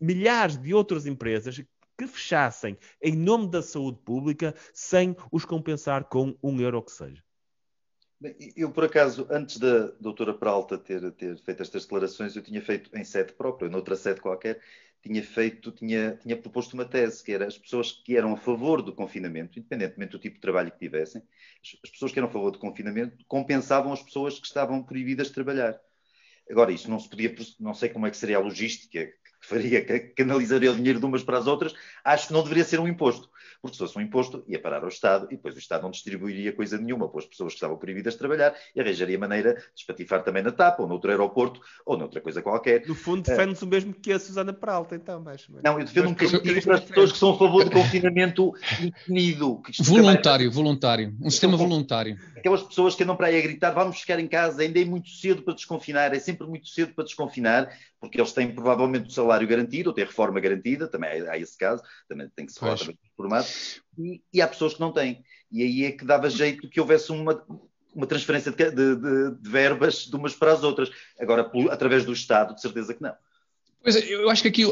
[0.00, 1.62] milhares de outras empresas
[1.96, 7.22] que fechassem em nome da saúde pública sem os compensar com um euro que seja.
[8.56, 12.90] Eu, por acaso, antes da doutora Peralta ter, ter feito estas declarações, eu tinha feito
[12.96, 14.60] em sede própria, noutra sede qualquer,
[15.02, 18.80] tinha feito, tinha, tinha proposto uma tese, que era as pessoas que eram a favor
[18.80, 21.22] do confinamento, independentemente do tipo de trabalho que tivessem,
[21.82, 25.34] as pessoas que eram a favor do confinamento compensavam as pessoas que estavam proibidas de
[25.34, 25.78] trabalhar.
[26.50, 29.12] Agora, isso não se podia, não sei como é que seria a logística que
[29.46, 32.80] faria, que canalizaria o dinheiro de umas para as outras, acho que não deveria ser
[32.80, 33.28] um imposto.
[33.64, 36.52] Porque se fosse um imposto, ia parar ao Estado e depois o Estado não distribuiria
[36.52, 40.22] coisa nenhuma para as pessoas que estavam proibidas de trabalhar e arranjaria maneira de espatifar
[40.22, 42.86] também na TAP, ou noutro aeroporto, ou noutra coisa qualquer.
[42.86, 45.48] No fundo, defende-se uh, o mesmo que a Susana Peralta, então, mas...
[45.64, 49.62] Não, eu defendo um castigo para as pessoas que são a favor do confinamento indefinido.
[49.80, 51.16] Voluntário, voluntário.
[51.22, 52.18] Um sistema voluntário.
[52.36, 55.08] Aquelas pessoas que andam para aí a gritar, vamos ficar em casa, ainda é muito
[55.08, 57.72] cedo para desconfinar, é sempre muito cedo para desconfinar,
[58.04, 61.82] porque eles têm provavelmente o salário garantido, ou têm reforma garantida, também há esse caso,
[62.08, 62.98] também tem que se falar também
[63.98, 65.24] e, e, há pessoas que não têm.
[65.50, 67.44] E aí é que dava jeito que houvesse uma,
[67.94, 70.90] uma transferência de, de, de, de verbas de umas para as outras.
[71.18, 73.14] Agora, através do Estado, de certeza que não.
[73.82, 74.64] Pois é, eu acho que aqui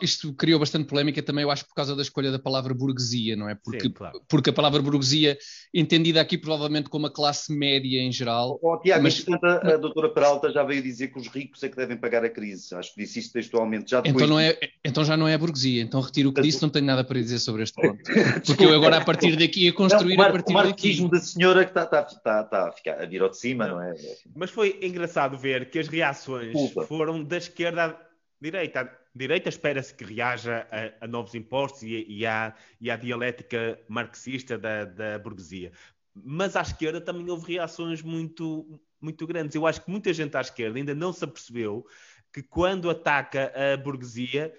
[0.00, 3.48] isto criou bastante polémica também, eu acho, por causa da escolha da palavra burguesia, não
[3.48, 3.54] é?
[3.54, 4.20] Porque, Sim, claro.
[4.28, 5.38] porque a palavra burguesia,
[5.72, 8.58] entendida aqui provavelmente como a classe média em geral.
[8.62, 11.76] Oh, Tiago, mas, a, a doutora Peralta já veio dizer que os ricos é que
[11.76, 12.74] devem pagar a crise.
[12.74, 14.22] Acho que disse isso textualmente já depois.
[14.22, 15.82] Então, não é, então já não é a burguesia.
[15.82, 18.02] Então retiro o que disse, não tenho nada para dizer sobre este ponto.
[18.46, 21.08] Porque eu agora, a partir daqui, a construir não, o mar, a partir o marxismo
[21.08, 21.20] daqui.
[21.20, 23.76] da senhora que está, está, está, está a, ficar, a vir ao de cima, não,
[23.76, 23.94] não é?
[24.34, 26.52] Mas foi engraçado ver que as reações
[26.88, 27.96] foram da esquerda
[28.40, 29.01] direita.
[29.14, 35.18] Direita espera-se que reaja a, a novos impostos e, à, e dialética marxista da, da
[35.18, 35.72] burguesia.
[36.14, 39.54] Mas à esquerda também houve reações muito, muito grandes.
[39.54, 41.86] Eu acho que muita gente à esquerda ainda não se apercebeu
[42.32, 44.54] que quando ataca a burguesia,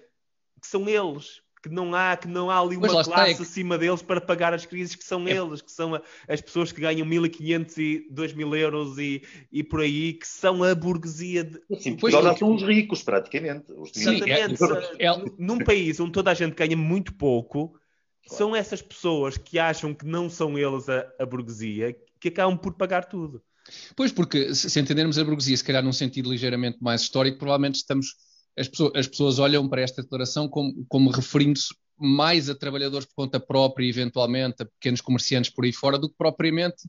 [0.60, 3.78] que são eles que não há, que não há ali uma classe está, é acima
[3.78, 5.30] deles para pagar as crises que são é.
[5.32, 9.80] eles, que são a, as pessoas que ganham 1.500 e 2.000 euros e, e por
[9.80, 11.42] aí, que são a burguesia.
[11.42, 11.58] De...
[11.80, 13.72] Sim, pois são os ricos, praticamente.
[13.72, 14.62] Os Exatamente.
[14.98, 17.82] É, é, num país onde toda a gente ganha muito pouco, claro.
[18.26, 22.74] são essas pessoas que acham que não são eles a, a burguesia que acabam por
[22.74, 23.42] pagar tudo.
[23.96, 28.16] Pois, porque se entendermos a burguesia, se calhar num sentido ligeiramente mais histórico, provavelmente estamos
[28.56, 33.14] as pessoas, as pessoas olham para esta declaração como, como referindo-se mais a trabalhadores por
[33.14, 36.82] conta própria, eventualmente, a pequenos comerciantes por aí fora, do que propriamente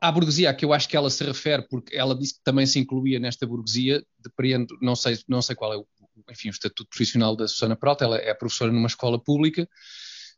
[0.00, 2.66] à burguesia, a que eu acho que ela se refere, porque ela disse que também
[2.66, 5.86] se incluía nesta burguesia, depreendo, não sei, não sei qual é o,
[6.30, 9.68] enfim, o estatuto profissional da Susana Peralta, ela é professora numa escola pública,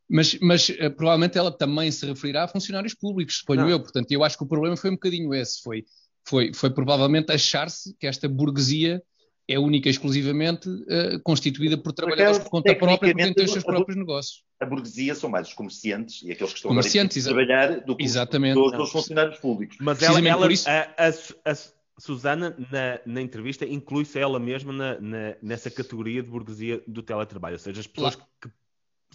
[0.08, 3.68] mas, mas uh, provavelmente ela também se referirá a funcionários públicos, suponho não.
[3.68, 5.84] eu, portanto, eu acho que o problema foi um bocadinho esse, foi,
[6.26, 9.02] foi, foi provavelmente achar-se que esta burguesia
[9.48, 13.64] é única e exclusivamente uh, constituída por trabalhadores por conta própria, porque têm os seus
[13.64, 14.44] próprios negócios.
[14.60, 18.04] A burguesia são mais os comerciantes e aqueles que estão comerciantes, a trabalhar do que
[18.04, 18.58] Exatamente.
[18.58, 19.78] Os, os funcionários públicos.
[19.80, 20.68] Mas ela, ela isso...
[20.68, 21.08] a, a,
[21.50, 21.54] a,
[21.98, 27.54] Susana, na, na entrevista, inclui-se ela mesma na, na, nessa categoria de burguesia do teletrabalho,
[27.54, 28.30] ou seja, as pessoas claro.
[28.40, 28.50] que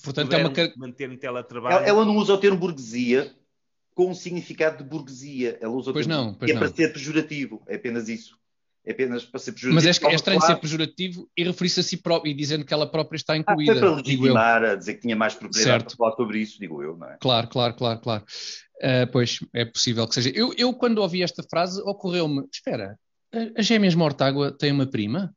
[0.04, 0.74] Portanto, é uma...
[0.76, 1.76] manter no teletrabalho...
[1.78, 3.32] Ela, ela não usa o termo burguesia
[3.94, 5.58] com um significado de burguesia.
[5.62, 6.60] Ela usa o pois termo não, pois é não.
[6.60, 8.38] para ser pejorativo, é apenas isso
[8.86, 9.76] é apenas para ser pejorativo.
[9.76, 12.86] Mas é, é estranho ser pejorativo e referir-se a si próprio e dizendo que ela
[12.86, 13.74] própria está incluída.
[13.74, 15.98] Ah, para legitimar, a dizer que tinha mais propriedade certo.
[15.98, 17.18] para falar sobre isso, digo eu, não é?
[17.20, 18.24] Claro, claro, claro, claro.
[18.78, 20.30] Uh, pois, é possível que seja.
[20.30, 23.00] Eu, eu quando ouvi esta frase, ocorreu-me, espera,
[23.58, 25.34] as gêmeas Mortágua têm uma prima?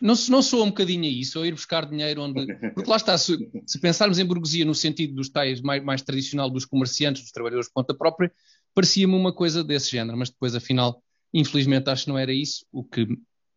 [0.00, 2.46] Não, não soa um bocadinho a isso, ou ir buscar dinheiro onde...
[2.74, 6.48] Porque lá está, se, se pensarmos em burguesia no sentido dos tais mais, mais tradicional
[6.48, 8.30] dos comerciantes, dos trabalhadores de conta própria,
[8.72, 11.02] parecia-me uma coisa desse género, mas depois afinal
[11.34, 13.04] Infelizmente acho que não era isso o que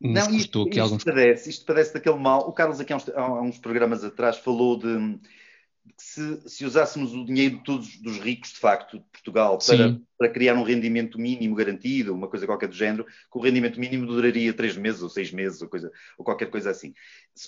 [0.01, 1.03] nos não, custou isto, que alguns.
[1.03, 2.47] Padece, isto padece daquele mal.
[2.47, 6.65] O Carlos, aqui há uns, há uns programas atrás, falou de, de que se, se,
[6.65, 10.63] usássemos o dinheiro de todos dos ricos, de facto, de Portugal, para, para, criar um
[10.63, 15.01] rendimento mínimo garantido, uma coisa qualquer do género, que o rendimento mínimo duraria três meses
[15.01, 16.93] ou seis meses ou, coisa, ou qualquer coisa assim.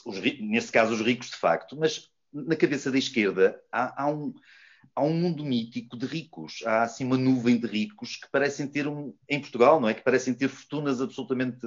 [0.06, 4.34] Os, nesse caso, os ricos, de facto, mas na cabeça da esquerda há, há um
[4.96, 6.64] há um mundo mítico de ricos.
[6.66, 9.94] Há assim uma nuvem de ricos que parecem ter um, em Portugal, não é?
[9.94, 11.60] Que parecem ter fortunas absolutamente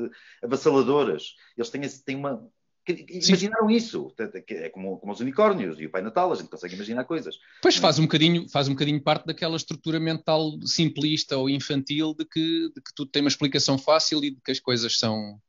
[0.43, 1.35] avassaladoras.
[1.57, 2.47] Eles têm, têm uma,
[2.89, 3.75] Imaginaram Sim.
[3.75, 4.15] isso.
[4.49, 7.37] É como, como, os unicórnios e o Pai Natal, a gente consegue imaginar coisas.
[7.63, 12.25] Pois faz um bocadinho, faz um bocadinho parte daquela estrutura mental simplista ou infantil de
[12.25, 15.41] que, de que tudo tem uma explicação fácil e de que as coisas são,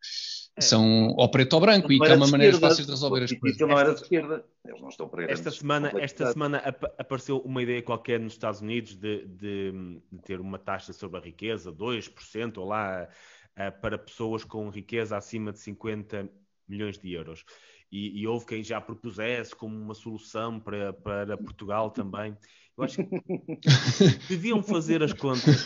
[0.56, 0.62] é.
[0.62, 3.60] são ao preto ou branco e que é uma maneira fácil de resolver as coisas.
[3.60, 4.46] não era de esquerda.
[4.66, 6.58] Eles não estão para esta semana, esta semana
[6.98, 9.72] apareceu uma ideia qualquer nos Estados Unidos de, de,
[10.12, 13.10] de ter uma taxa sobre a riqueza, 2% ou lá,
[13.56, 16.30] eh, para pessoas com riqueza acima de 50
[16.68, 17.44] milhões de euros.
[17.92, 22.36] E, e, houve quem já propusesse como uma solução para, para Portugal também.
[22.76, 23.04] Eu acho que
[24.28, 25.64] deviam fazer as contas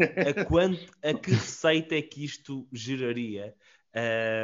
[0.00, 3.54] a, quanto, a que receita é que isto geraria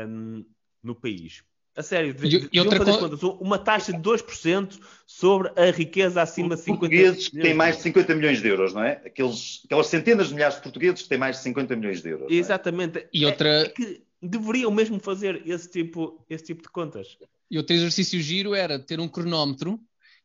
[0.08, 0.44] um,
[0.82, 1.42] no país.
[1.74, 3.22] A sério, deviam e outra fazer contas.
[3.22, 7.82] Uma taxa de 2% sobre a riqueza acima de 50 portugueses que têm mais de
[7.82, 9.00] 50 milhões de euros, não é?
[9.06, 12.30] Aqueles, aquelas centenas de milhares de portugueses que têm mais de 50 milhões de euros.
[12.30, 12.34] É?
[12.34, 12.98] Exatamente.
[12.98, 13.08] É?
[13.12, 13.48] E outra...
[13.48, 17.16] É, é que deveriam mesmo fazer esse tipo, esse tipo de contas.
[17.50, 19.80] E outro exercício giro era ter um cronómetro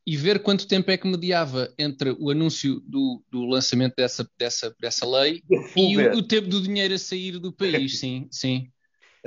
[0.06, 4.76] e ver quanto tempo é que mediava entre o anúncio do, do lançamento dessa, dessa,
[4.80, 5.44] dessa lei
[5.76, 8.72] e o, o, tempo do dinheiro a sair do país, sim, sim.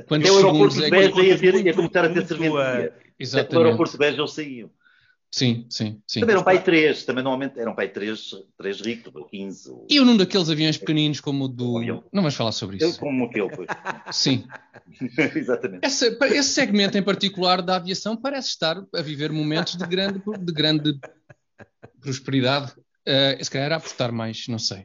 [0.07, 1.23] Quantos segundos é que...
[1.23, 2.93] ia, ia começar a ter serventia.
[3.19, 3.57] Exatamente.
[3.57, 4.71] O aeroporto de Beja eles saíam.
[5.33, 6.19] Sim, sim, sim.
[6.19, 9.71] Também eram pai 3, também normalmente eram pai 3, 3 ricos, ou 15.
[9.71, 9.87] Ou...
[9.89, 11.81] E um daqueles aviões pequeninos como o do.
[11.81, 12.99] Não vamos falar sobre isso.
[12.99, 13.67] Como aquele foi.
[14.11, 14.45] Sim.
[15.37, 15.87] Exatamente.
[15.87, 20.53] Essa, esse segmento em particular da aviação parece estar a viver momentos de grande, de
[20.53, 20.99] grande
[22.01, 22.73] prosperidade.
[23.07, 24.85] Uh, se calhar a apostar mais, não sei.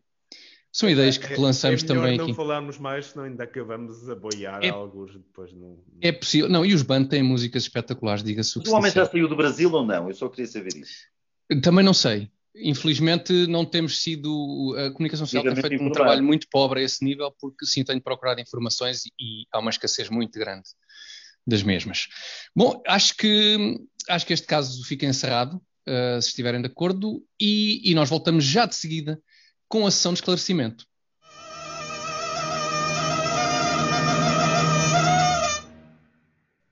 [0.76, 2.32] São ideias que, é, lançamos é também não aqui.
[2.32, 5.54] não falarmos mais, senão ainda acabamos a boiar é, alguns depois.
[5.54, 6.50] Não, É possível.
[6.50, 9.38] Não, e os Band têm músicas espetaculares, diga-se o que O homem já saiu do
[9.38, 10.10] Brasil ou não?
[10.10, 11.06] Eu só queria saber isso.
[11.64, 12.30] Também não sei.
[12.54, 14.76] Infelizmente não temos sido.
[14.78, 18.02] A comunicação social tem feito um trabalho muito pobre a esse nível, porque sim, tenho
[18.02, 20.68] procurado informações e há uma escassez muito grande
[21.48, 22.10] das mesmas.
[22.54, 25.54] Bom, acho que, acho que este caso fica encerrado,
[25.88, 29.22] uh, se estiverem de acordo, e, e nós voltamos já de seguida
[29.67, 30.86] com a sessão de esclarecimento.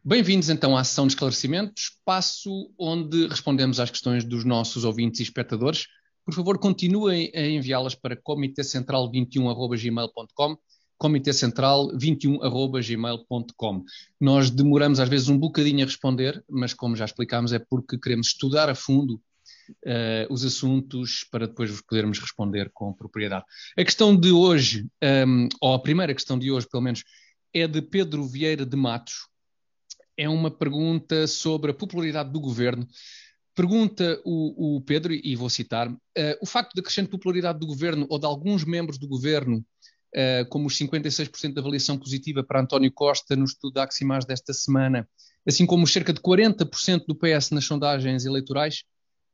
[0.06, 5.23] Bem-vindos então à sessão de esclarecimento, espaço onde respondemos às questões dos nossos ouvintes e
[5.23, 5.88] espectadores.
[6.25, 10.58] Por favor, continuem a enviá-las para comitêcentral21.gmail.com
[11.01, 13.84] comitêcentral21.gmail.com
[14.19, 18.27] Nós demoramos às vezes um bocadinho a responder, mas como já explicámos é porque queremos
[18.27, 19.21] estudar a fundo
[19.86, 23.45] uh, os assuntos para depois vos podermos responder com propriedade.
[23.78, 27.04] A questão de hoje, um, ehm, ou a primeira questão de hoje, pelo menos,
[27.54, 29.28] é de Pedro Vieira de Matos.
[30.17, 32.88] É uma pergunta sobre a popularidade do governo.
[33.56, 35.97] Pergunta o, o Pedro, e vou citar: uh,
[36.41, 39.58] o facto da crescente popularidade do governo ou de alguns membros do governo,
[40.15, 44.54] uh, como os 56% de avaliação positiva para António Costa no estudo da Aximaz desta
[44.54, 45.08] semana,
[45.47, 48.84] assim como cerca de 40% do PS nas sondagens eleitorais,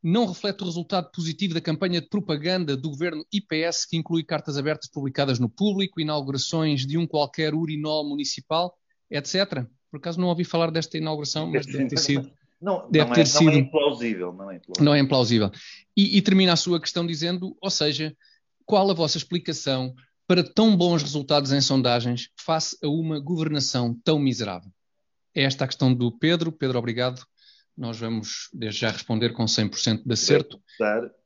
[0.02, 4.56] não reflete o resultado positivo da campanha de propaganda do governo IPS, que inclui cartas
[4.56, 8.74] abertas publicadas no público, inaugurações de um qualquer urinol municipal,
[9.10, 9.64] etc.
[9.90, 12.30] Por acaso não ouvi falar desta inauguração, mas deve ter sido.
[12.60, 13.44] Não, deve não ter é, sido.
[13.44, 14.32] Não é implausível.
[14.32, 14.84] Não é implausível.
[14.84, 15.50] Não é implausível.
[15.96, 18.16] E, e termina a sua questão dizendo, ou seja,
[18.64, 19.94] qual a vossa explicação
[20.26, 24.70] para tão bons resultados em sondagens face a uma governação tão miserável?
[25.34, 26.52] É esta a questão do Pedro.
[26.52, 27.22] Pedro, obrigado
[27.80, 30.62] nós vamos desde já responder com 100% de acerto.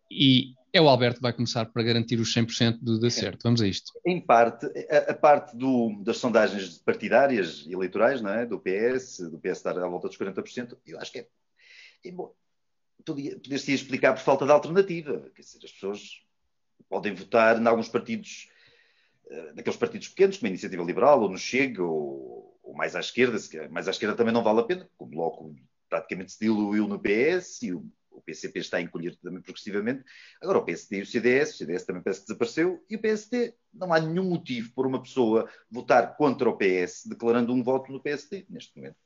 [0.09, 3.40] E é o Alberto que vai começar para garantir os 100% de acerto.
[3.43, 3.93] Vamos a isto.
[4.07, 8.47] Em parte, a, a parte do, das sondagens partidárias eleitorais, não é?
[8.47, 11.29] do PS, do PS estar à volta dos 40%, eu acho que é,
[12.05, 12.33] é bom.
[13.05, 15.29] Poder-se explicar por falta de alternativa.
[15.35, 16.23] Quer dizer, as pessoas
[16.88, 18.49] podem votar em alguns partidos,
[19.29, 23.01] eh, daqueles partidos pequenos, como a Iniciativa Liberal, ou no Chega, ou, ou mais à
[23.01, 23.38] esquerda,
[23.71, 25.55] mais à esquerda também não vale a pena, o Bloco
[25.95, 30.05] praticamente se diluiu no PS e o, o PCP está a encolher também progressivamente.
[30.43, 33.55] Agora o PSD e o CDS, o CDS também parece que desapareceu, e o PSD,
[33.73, 38.01] não há nenhum motivo por uma pessoa votar contra o PS, declarando um voto no
[38.01, 38.97] PSD, neste momento.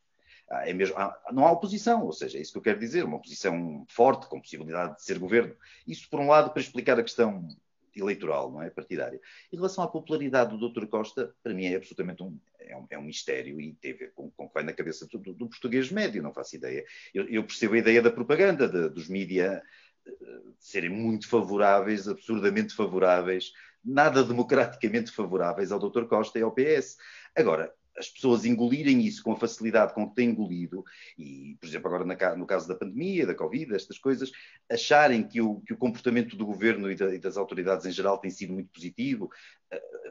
[0.50, 0.96] é mesmo,
[1.30, 4.40] não há oposição, ou seja, é isso que eu quero dizer, uma oposição forte, com
[4.40, 5.54] possibilidade de ser governo.
[5.86, 7.46] Isso, por um lado, para explicar a questão
[7.94, 8.70] eleitoral, não é?
[8.70, 9.20] Partidária.
[9.52, 10.86] Em relação à popularidade do Dr.
[10.86, 14.12] Costa, para mim é absolutamente um, é um, é um mistério e tem a ver
[14.14, 16.84] com, o que vai na cabeça do, do, português médio, não faço ideia.
[17.14, 19.62] Eu, eu percebo a ideia da propaganda, de, dos mídia
[20.06, 20.12] eh,
[20.58, 23.52] serem muito favoráveis, absurdamente favoráveis,
[23.84, 26.04] nada democraticamente favoráveis ao Dr.
[26.04, 26.96] Costa e ao PS.
[27.34, 30.84] Agora, as pessoas engolirem isso com a facilidade com que têm engolido,
[31.18, 34.30] e, por exemplo, agora no caso da pandemia, da Covid, estas coisas,
[34.70, 38.18] acharem que o, que o comportamento do governo e, da, e, das autoridades em geral
[38.18, 39.30] tem sido muito positivo,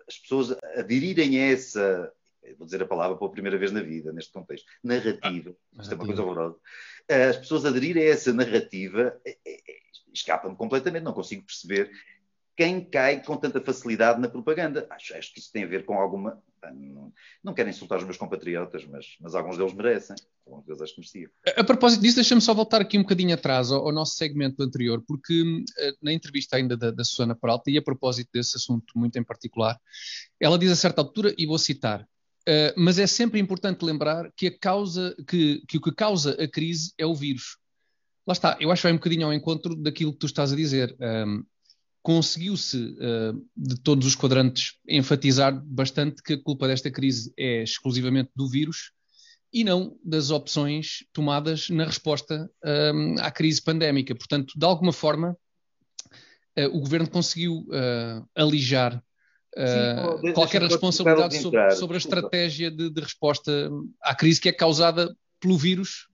[0.07, 2.13] as pessoas aderirem a essa,
[2.55, 5.95] vou dizer a palavra pela primeira vez na vida, neste contexto, narrativa, ah, isto é
[5.95, 6.57] uma coisa horrorosa,
[7.29, 9.59] as pessoas aderirem a essa narrativa é, é
[10.13, 11.91] escapa-me completamente, não consigo perceber
[12.57, 14.87] quem cai com tanta facilidade na propaganda.
[14.89, 16.41] Acho, acho que isso tem a ver com alguma.
[16.73, 20.15] Não, não quero insultar os meus compatriotas, mas, mas alguns deles merecem.
[20.45, 21.29] Alguns deles acho que mereciam.
[21.45, 24.63] A, a propósito disso, deixa-me só voltar aqui um bocadinho atrás ao, ao nosso segmento
[24.63, 28.97] anterior, porque eh, na entrevista ainda da, da Susana Peralta, e a propósito desse assunto
[28.97, 29.79] muito em particular,
[30.39, 32.07] ela diz a certa altura, e vou citar,
[32.47, 36.47] uh, mas é sempre importante lembrar que, a causa, que, que o que causa a
[36.47, 37.57] crise é o vírus.
[38.25, 40.55] Lá está, eu acho que vai um bocadinho ao encontro daquilo que tu estás a
[40.55, 40.95] dizer.
[40.99, 41.43] Um,
[42.01, 48.31] conseguiu-se, uh, de todos os quadrantes, enfatizar bastante que a culpa desta crise é exclusivamente
[48.35, 48.91] do vírus
[49.51, 52.49] e não das opções tomadas na resposta
[52.93, 54.15] um, à crise pandémica.
[54.15, 55.37] Portanto, de alguma forma,
[56.57, 57.65] uh, o governo conseguiu
[58.35, 59.01] alijar
[59.57, 65.15] Sim, qualquer responsabilidade sobre, sobre, a estratégia de, de resposta à crise que é causada
[65.39, 66.07] pelo vírus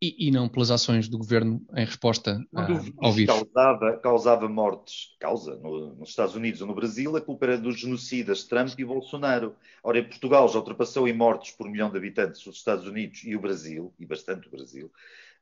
[0.00, 2.66] e, e, não pelas ações do governo em resposta a,
[2.98, 3.34] ao vírus.
[3.34, 7.80] Causava, causava mortes, causa, no, nos Estados Unidos ou no Brasil, a culpa era dos
[7.80, 9.56] genocidas Trump e Bolsonaro.
[9.82, 13.34] Ora, em Portugal já ultrapassou em mortes por milhão de habitantes os Estados Unidos e
[13.34, 14.90] o Brasil, e bastante o Brasil.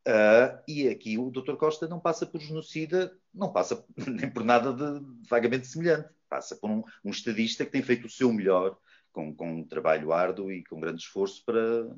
[0.07, 1.57] Uh, e aqui o Dr.
[1.57, 6.09] Costa não passa por genocida, não passa nem por nada de, de vagamente semelhante.
[6.29, 8.79] Passa por um, um, estadista que tem feito o seu melhor,
[9.13, 11.91] com, com um trabalho árduo e com grande esforço para,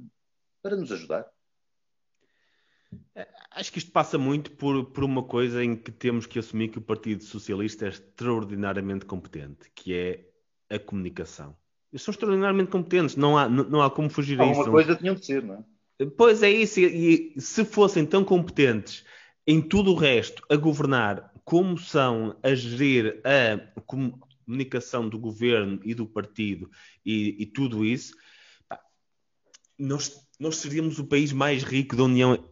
[0.63, 1.27] para nos ajudar.
[3.51, 6.79] Acho que isto passa muito por, por uma coisa em que temos que assumir que
[6.79, 11.55] o Partido Socialista é extraordinariamente competente, que é a comunicação.
[11.93, 14.63] Eles são extraordinariamente competentes, não há, não, não há como fugir a isso.
[14.63, 15.65] Uma coisa tinham de ser, não é?
[16.17, 19.05] Pois é isso, e, se fossem tão competentes
[19.47, 25.95] em tudo o resto a governar como são a gerir a comunicação do governo e
[25.95, 26.71] do partido
[27.05, 28.15] e, e tudo isso,
[28.69, 28.81] pá,
[29.79, 32.49] nós, nós seríamos o país mais rico da União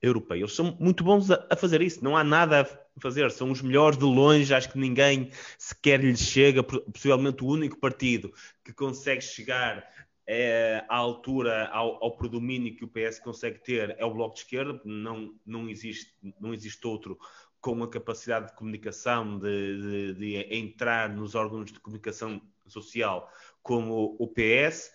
[0.00, 0.40] europeia.
[0.40, 3.60] Eles são muito bons a, a, fazer isso, não há nada a fazer, são os
[3.60, 8.32] melhores de longe, acho que ninguém sequer lhes chega, possivelmente o único partido
[8.64, 9.84] que consegue chegar
[10.30, 14.42] é, à altura, ao, ao, predomínio que o PS consegue ter é o Bloco de
[14.42, 17.18] Esquerda, não, não, existe, não existe outro
[17.62, 24.16] com a capacidade de comunicação, de, de, de entrar nos órgãos de comunicação social como
[24.18, 24.92] o PS.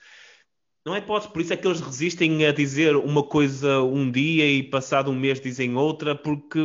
[0.86, 4.46] Não é hipótese, por isso é que eles resistem a dizer uma coisa um dia
[4.46, 6.60] e passado um mês dizem outra, porque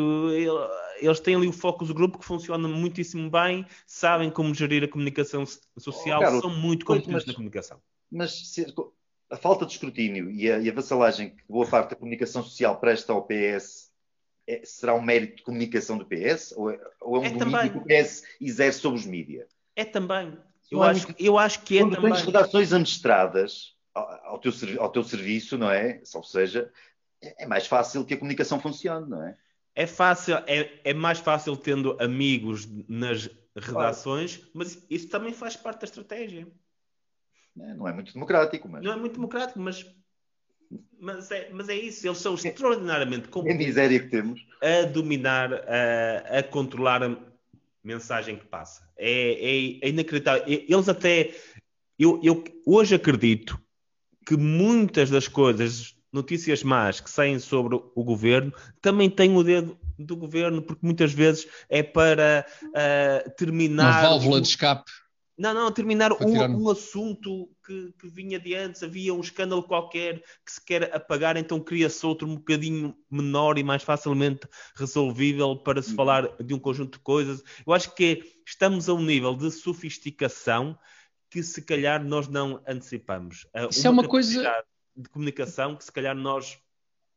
[1.01, 4.89] eles têm ali o foco do grupo que funciona muitíssimo bem, sabem como gerir a
[4.89, 5.45] comunicação
[5.79, 7.81] social, oh, são muito competentes mas, na comunicação.
[8.11, 8.67] Mas se,
[9.31, 12.79] a falta de escrutínio e a, e a vassalagem que boa parte da comunicação social
[12.79, 13.91] presta ao PS
[14.47, 17.73] é, será um mérito de comunicação do PS ou é, ou é um é domínio
[17.73, 19.49] que o PS exerce sobre os mídias?
[19.77, 20.37] É também.
[20.71, 22.11] Eu, acho, eu acho que é Quando também.
[22.11, 26.03] Quando tens redações amestradas ao teu, ao teu serviço, não é?
[26.15, 26.71] Ou seja,
[27.21, 29.37] é mais fácil que a comunicação funcione, não é?
[29.75, 34.51] É fácil, é, é mais fácil tendo amigos nas redações, claro.
[34.55, 36.49] mas isso também faz parte da estratégia.
[37.61, 38.83] É, não é muito democrático, mas...
[38.83, 39.85] Não é muito democrático, mas
[41.01, 44.41] mas é, mas é isso, eles são extraordinariamente competentes é miséria que temos.
[44.61, 47.17] a dominar, a, a controlar a
[47.83, 48.83] mensagem que passa.
[48.97, 50.45] É, é, é inacreditável.
[50.47, 51.35] Eles até.
[51.99, 53.59] Eu, eu hoje acredito
[54.27, 59.79] que muitas das coisas, notícias más que saem sobre o governo, também têm o dedo
[59.99, 64.03] do governo, porque muitas vezes é para uh, terminar.
[64.03, 64.91] Uma válvula de escape.
[65.39, 70.21] Não, não, terminar um, um, assunto que, que, vinha de antes, havia um escândalo qualquer
[70.45, 75.81] que se quer apagar, então cria-se outro um bocadinho menor e mais facilmente resolvível para
[75.81, 75.97] se uhum.
[75.97, 77.41] falar de um conjunto de coisas.
[77.65, 80.77] Eu acho que estamos a um nível de sofisticação
[81.31, 83.47] que se calhar nós não antecipamos.
[83.71, 84.65] Isso uma é uma coisa
[84.97, 86.59] de comunicação que se calhar nós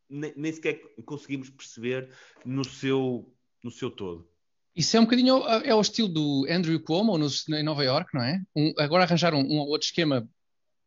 [0.08, 2.14] nem, nem sequer conseguimos perceber
[2.46, 4.31] no seu, no seu todo.
[4.76, 8.24] Isso é um bocadinho é o estilo do Andrew Cuomo no, em Nova York, não
[8.24, 8.42] é?
[8.56, 10.28] Um, agora arranjaram um, um ou outro esquema,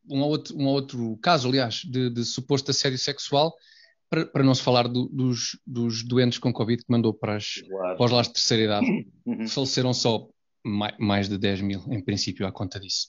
[0.08, 3.54] um ou outro, um ou outro caso, aliás, de, de suposto assédio sexual,
[4.08, 7.60] para, para, não se falar do, dos, dos, doentes com Covid que mandou para, as,
[7.68, 7.96] claro.
[7.96, 8.86] para os lares de terceira idade.
[9.26, 9.48] Uhum.
[9.48, 10.28] Faleceram só
[10.98, 13.08] mais de 10 mil, em princípio, à conta disso.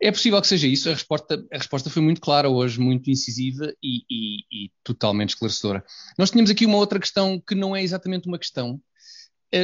[0.00, 3.72] É possível que seja isso, a resposta, a resposta foi muito clara hoje, muito incisiva
[3.82, 5.82] e, e, e totalmente esclarecedora.
[6.18, 8.80] Nós tínhamos aqui uma outra questão que não é exatamente uma questão,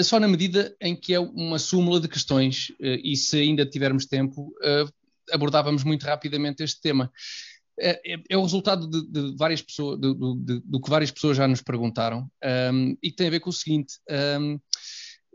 [0.02, 4.06] só na medida em que é uma súmula de questões, eh, e se ainda tivermos
[4.06, 4.84] tempo, eh,
[5.32, 7.10] abordávamos muito rapidamente este tema.
[7.78, 11.60] É, é, é o resultado de, de várias pessoas, do que várias pessoas já nos
[11.60, 12.30] perguntaram,
[12.72, 13.94] um, e que tem a ver com o seguinte.
[14.40, 14.58] Um,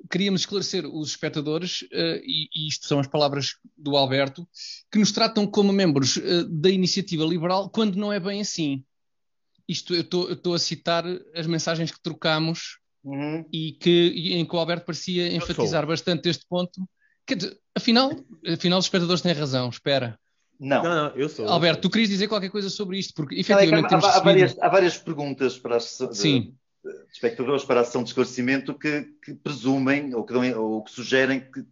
[0.09, 4.47] queríamos esclarecer os espectadores, uh, e, e, isto são as palavras do Alberto,
[4.91, 8.83] que nos tratam como membros uh, da iniciativa liberal quando não é bem assim.
[9.67, 13.45] Isto eu estou a citar as mensagens que trocamos uhum.
[13.51, 16.87] e que, em que o Alberto parecia enfatizar bastante este ponto.
[17.27, 18.11] Dizer, afinal,
[18.51, 20.19] afinal, os espectadores têm razão, espera.
[20.59, 20.83] Não.
[20.83, 21.47] não, não eu sou.
[21.47, 21.89] Alberto, eu sou.
[21.89, 23.13] tu querias dizer qualquer coisa sobre isto?
[23.15, 26.55] Porque efetivamente não, é temos há, há, várias, há várias perguntas para as, Sim.
[26.83, 30.83] De, de espectadores para a ação de esclarecimento que, que presumem ou que, dão, ou
[30.83, 31.63] que sugerem que,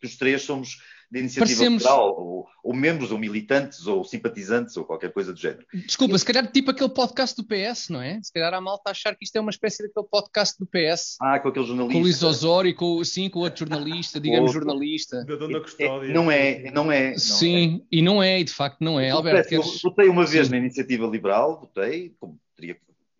[0.00, 0.78] que os três somos
[1.10, 1.82] de iniciativa Parecemos...
[1.82, 5.64] liberal, ou, ou, membros, ou militantes, ou simpatizantes, ou qualquer coisa do género.
[5.72, 6.18] Desculpa, e...
[6.18, 8.20] se calhar tipo aquele podcast do PS, não é?
[8.22, 11.16] Se calhar a malta achar que isto é uma espécie daquele podcast do PS.
[11.20, 11.94] Ah, com aquele jornalista.
[11.94, 15.24] Com o Luís Osório, com, sim, com outro jornalista, digamos jornalista.
[15.24, 16.10] Da Dona Custódia.
[16.10, 17.10] É, não é, não é.
[17.12, 17.96] Não sim, é.
[17.96, 19.10] e não é, e de facto não é.
[19.10, 19.82] Alberto, eu queres...
[19.82, 20.52] votei uma vez sim.
[20.52, 22.74] na iniciativa liberal, votei, como teria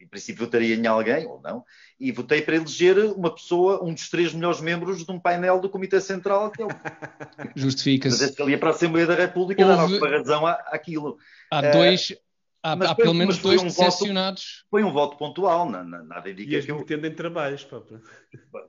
[0.09, 1.63] em princípio votaria em alguém, ou não,
[2.01, 5.69] e votei para eleger uma pessoa, um dos três melhores membros de um painel do
[5.69, 6.69] Comitê Central, que é o...
[7.55, 8.35] Justifica-se.
[8.35, 9.77] que ali para a Assembleia da República Houve...
[9.77, 11.19] dar alguma razão à, àquilo.
[11.51, 12.11] Há dois...
[12.11, 12.17] Uh,
[12.63, 14.63] há, há foi, pelo menos dois um decepcionados.
[14.63, 16.79] Voto, foi um voto pontual, nada indica e que eu...
[16.79, 17.83] metendo em trabalhos, pá.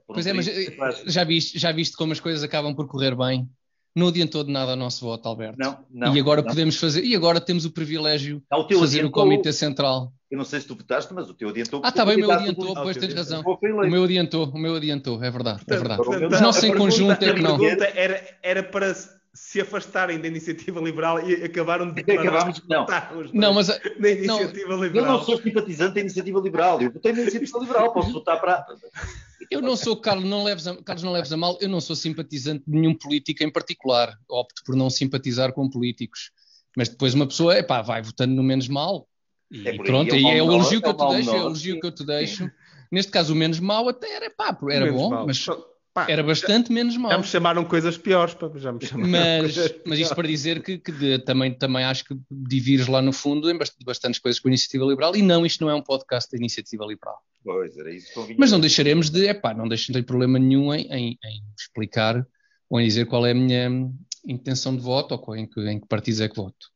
[0.06, 0.46] Pois é, mas
[1.06, 3.48] já viste, já viste como as coisas acabam por correr bem?
[3.94, 5.56] Não adiantou de nada o nosso voto, Alberto.
[5.58, 6.48] Não, não, e agora não.
[6.48, 10.12] podemos fazer, e agora temos o privilégio não, o de fazer adiantou, o Comitê Central.
[10.30, 11.80] Eu não sei se tu votaste, mas o teu adiantou.
[11.84, 13.42] Ah, está bem, o meu adiantou, pois tens razão.
[13.42, 16.02] O meu adiantou, o meu adiantou, é verdade, é verdade.
[16.02, 17.56] Os nossos em conjunto é que não.
[17.56, 18.94] A pergunta era, era para
[19.32, 22.86] se afastarem da iniciativa liberal e acabaram de Acabámos, não.
[23.32, 25.06] não, mas na iniciativa não, liberal.
[25.06, 28.66] Eu não sou simpatizante da iniciativa liberal, eu votei na iniciativa liberal, posso votar para.
[29.50, 31.94] Eu não sou, Carlos, não leves a, Carlos, não leves a mal, eu não sou
[31.94, 34.16] simpatizante de nenhum político em particular.
[34.28, 36.32] Opto por não simpatizar com políticos.
[36.76, 39.08] Mas depois uma pessoa, epá, vai votando no menos mal.
[39.50, 41.86] E é pronto, aí é o elogio que eu te deixo, é o elogio que
[41.86, 42.50] eu te deixo.
[42.90, 45.26] Neste caso, o menos mal até era, pá, era bom, mal.
[45.26, 45.46] mas
[45.92, 47.10] Pá, era bastante já, menos mal.
[47.10, 50.78] Já me chamaram coisas piores, pá, já me chamaram mas, mas isto para dizer que,
[50.78, 54.50] que de, também, também acho que divires lá no fundo em bastantes coisas com a
[54.50, 57.20] Iniciativa Liberal e não, isto não é um podcast da Iniciativa Liberal.
[57.42, 60.86] Pois, era isso Mas não deixaremos de, epá, não deixo, não tem problema nenhum em,
[60.92, 62.24] em, em, explicar
[62.68, 63.90] ou em dizer qual é a minha
[64.26, 66.68] intenção de voto ou em que, em que partidos é que voto.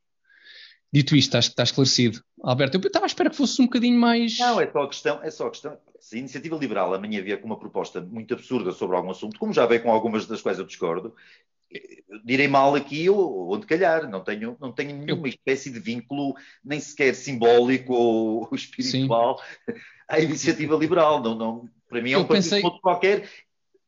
[0.92, 2.20] Dito isto, está, está esclarecido.
[2.42, 4.38] Alberto, eu estava à espera que fosse um bocadinho mais.
[4.38, 5.78] Não, é só a questão, é só a questão.
[6.05, 9.55] Se a iniciativa liberal amanhã vier com uma proposta muito absurda sobre algum assunto, como
[9.55, 11.14] já veio com algumas das quais eu discordo,
[12.22, 14.07] direi mal aqui ou onde calhar.
[14.11, 19.74] Não tenho, não tenho nenhuma espécie de vínculo, nem sequer simbólico ou espiritual, Sim.
[20.07, 21.22] à iniciativa liberal.
[21.22, 23.26] Não, não, para mim é um partido qualquer.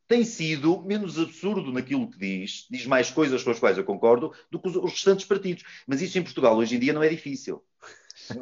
[0.09, 4.33] Tem sido menos absurdo naquilo que diz, diz mais coisas com as quais eu concordo,
[4.51, 5.65] do que os, os restantes partidos.
[5.87, 7.63] Mas isso em Portugal hoje em dia não é difícil.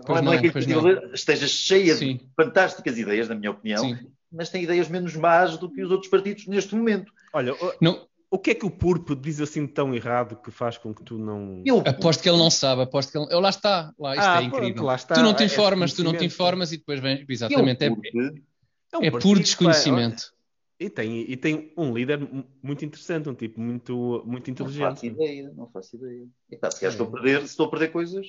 [0.07, 2.17] Pois não, é que a esteja cheia Sim.
[2.17, 3.99] de fantásticas ideias, na minha opinião, Sim.
[4.31, 7.13] mas tem ideias menos más do que os outros partidos neste momento.
[7.33, 8.07] Olha, não.
[8.31, 11.19] o que é que o Purpo diz assim tão errado que faz com que tu
[11.19, 11.63] não.
[11.65, 13.27] Eu aposto que ele não sabe, aposto que ele.
[13.31, 14.85] Eu, lá está, lá, isto ah, é incrível.
[14.85, 15.15] Lá está.
[15.15, 17.25] Tu não te é informas, é tu não te informas e depois vens.
[17.29, 20.35] Exatamente, é, é, um é puro desconhecimento.
[20.79, 22.19] E tem, e tem um líder
[22.61, 24.83] muito interessante, um tipo muito, muito inteligente.
[24.83, 26.27] Não faço ideia, não faço ideia.
[26.51, 28.27] E pá, se estou a perder, se estou a perder coisas,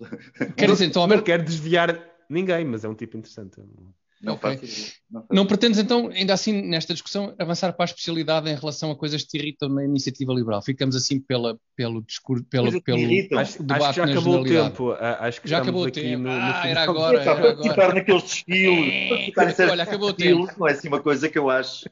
[0.56, 1.98] Quer dizer, então, não quer desviar
[2.28, 3.60] ninguém, mas é um tipo interessante.
[4.22, 4.60] Não, okay.
[5.10, 8.96] não, não, pretendes então, ainda assim, nesta discussão, avançar para a especialidade em relação a
[8.96, 10.60] coisas que te irritam na iniciativa liberal?
[10.60, 12.98] Ficamos assim pela, pelo discurso, pelo, pelo
[13.38, 14.92] acho, debate acho que já acabou o tempo.
[14.92, 16.22] Acho que já acabou o tempo.
[16.22, 17.18] No, no ah, era agora.
[17.18, 17.62] Era agora.
[17.62, 19.70] Ficar naqueles estilos.
[19.70, 20.48] Olha, acabou o tempo.
[20.58, 21.88] Não é assim uma coisa que eu acho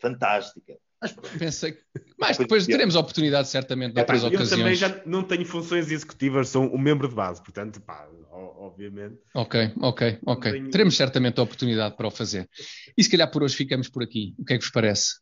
[0.00, 0.74] fantástica.
[1.00, 1.76] Mas pensei.
[2.18, 4.52] Mas depois teremos a oportunidade, certamente, de outras eu ocasiões.
[4.52, 9.16] Eu também já não tenho funções executivas, sou um membro de base, portanto, pá, obviamente.
[9.34, 10.52] Ok, ok, ok.
[10.52, 10.70] Tenho...
[10.70, 12.48] Teremos certamente a oportunidade para o fazer.
[12.96, 14.34] E se calhar por hoje ficamos por aqui.
[14.38, 15.14] O que é que vos parece?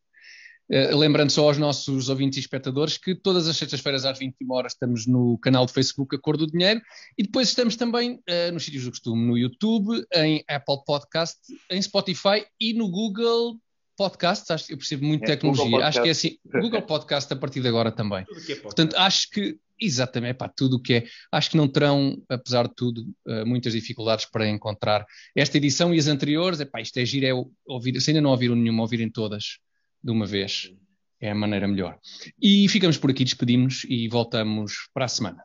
[0.68, 4.72] Uh, lembrando só aos nossos ouvintes e espectadores que todas as sextas-feiras às 21 horas
[4.72, 6.80] estamos no canal de Facebook A Cor do Dinheiro
[7.16, 11.36] e depois estamos também uh, nos sítios do costume, no YouTube, em Apple Podcast,
[11.70, 13.60] em Spotify e no Google
[13.96, 15.84] podcasts, acho, eu percebo muito é, tecnologia.
[15.86, 18.24] Acho que é assim, Google Podcast a partir de agora também.
[18.48, 21.06] É Portanto, acho que, exatamente, pá, tudo o que é.
[21.32, 25.98] Acho que não terão, apesar de tudo, uh, muitas dificuldades para encontrar esta edição e
[25.98, 26.60] as anteriores.
[26.60, 27.32] Epá, isto é giro, é
[27.66, 29.58] ouvir, se ainda não ouviram nenhuma, ouvirem todas
[30.02, 30.72] de uma vez.
[31.18, 31.98] É a maneira melhor.
[32.40, 35.42] E ficamos por aqui, despedimos e voltamos para a semana.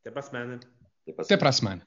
[0.00, 0.60] Até para a semana.
[1.18, 1.86] Até para a semana.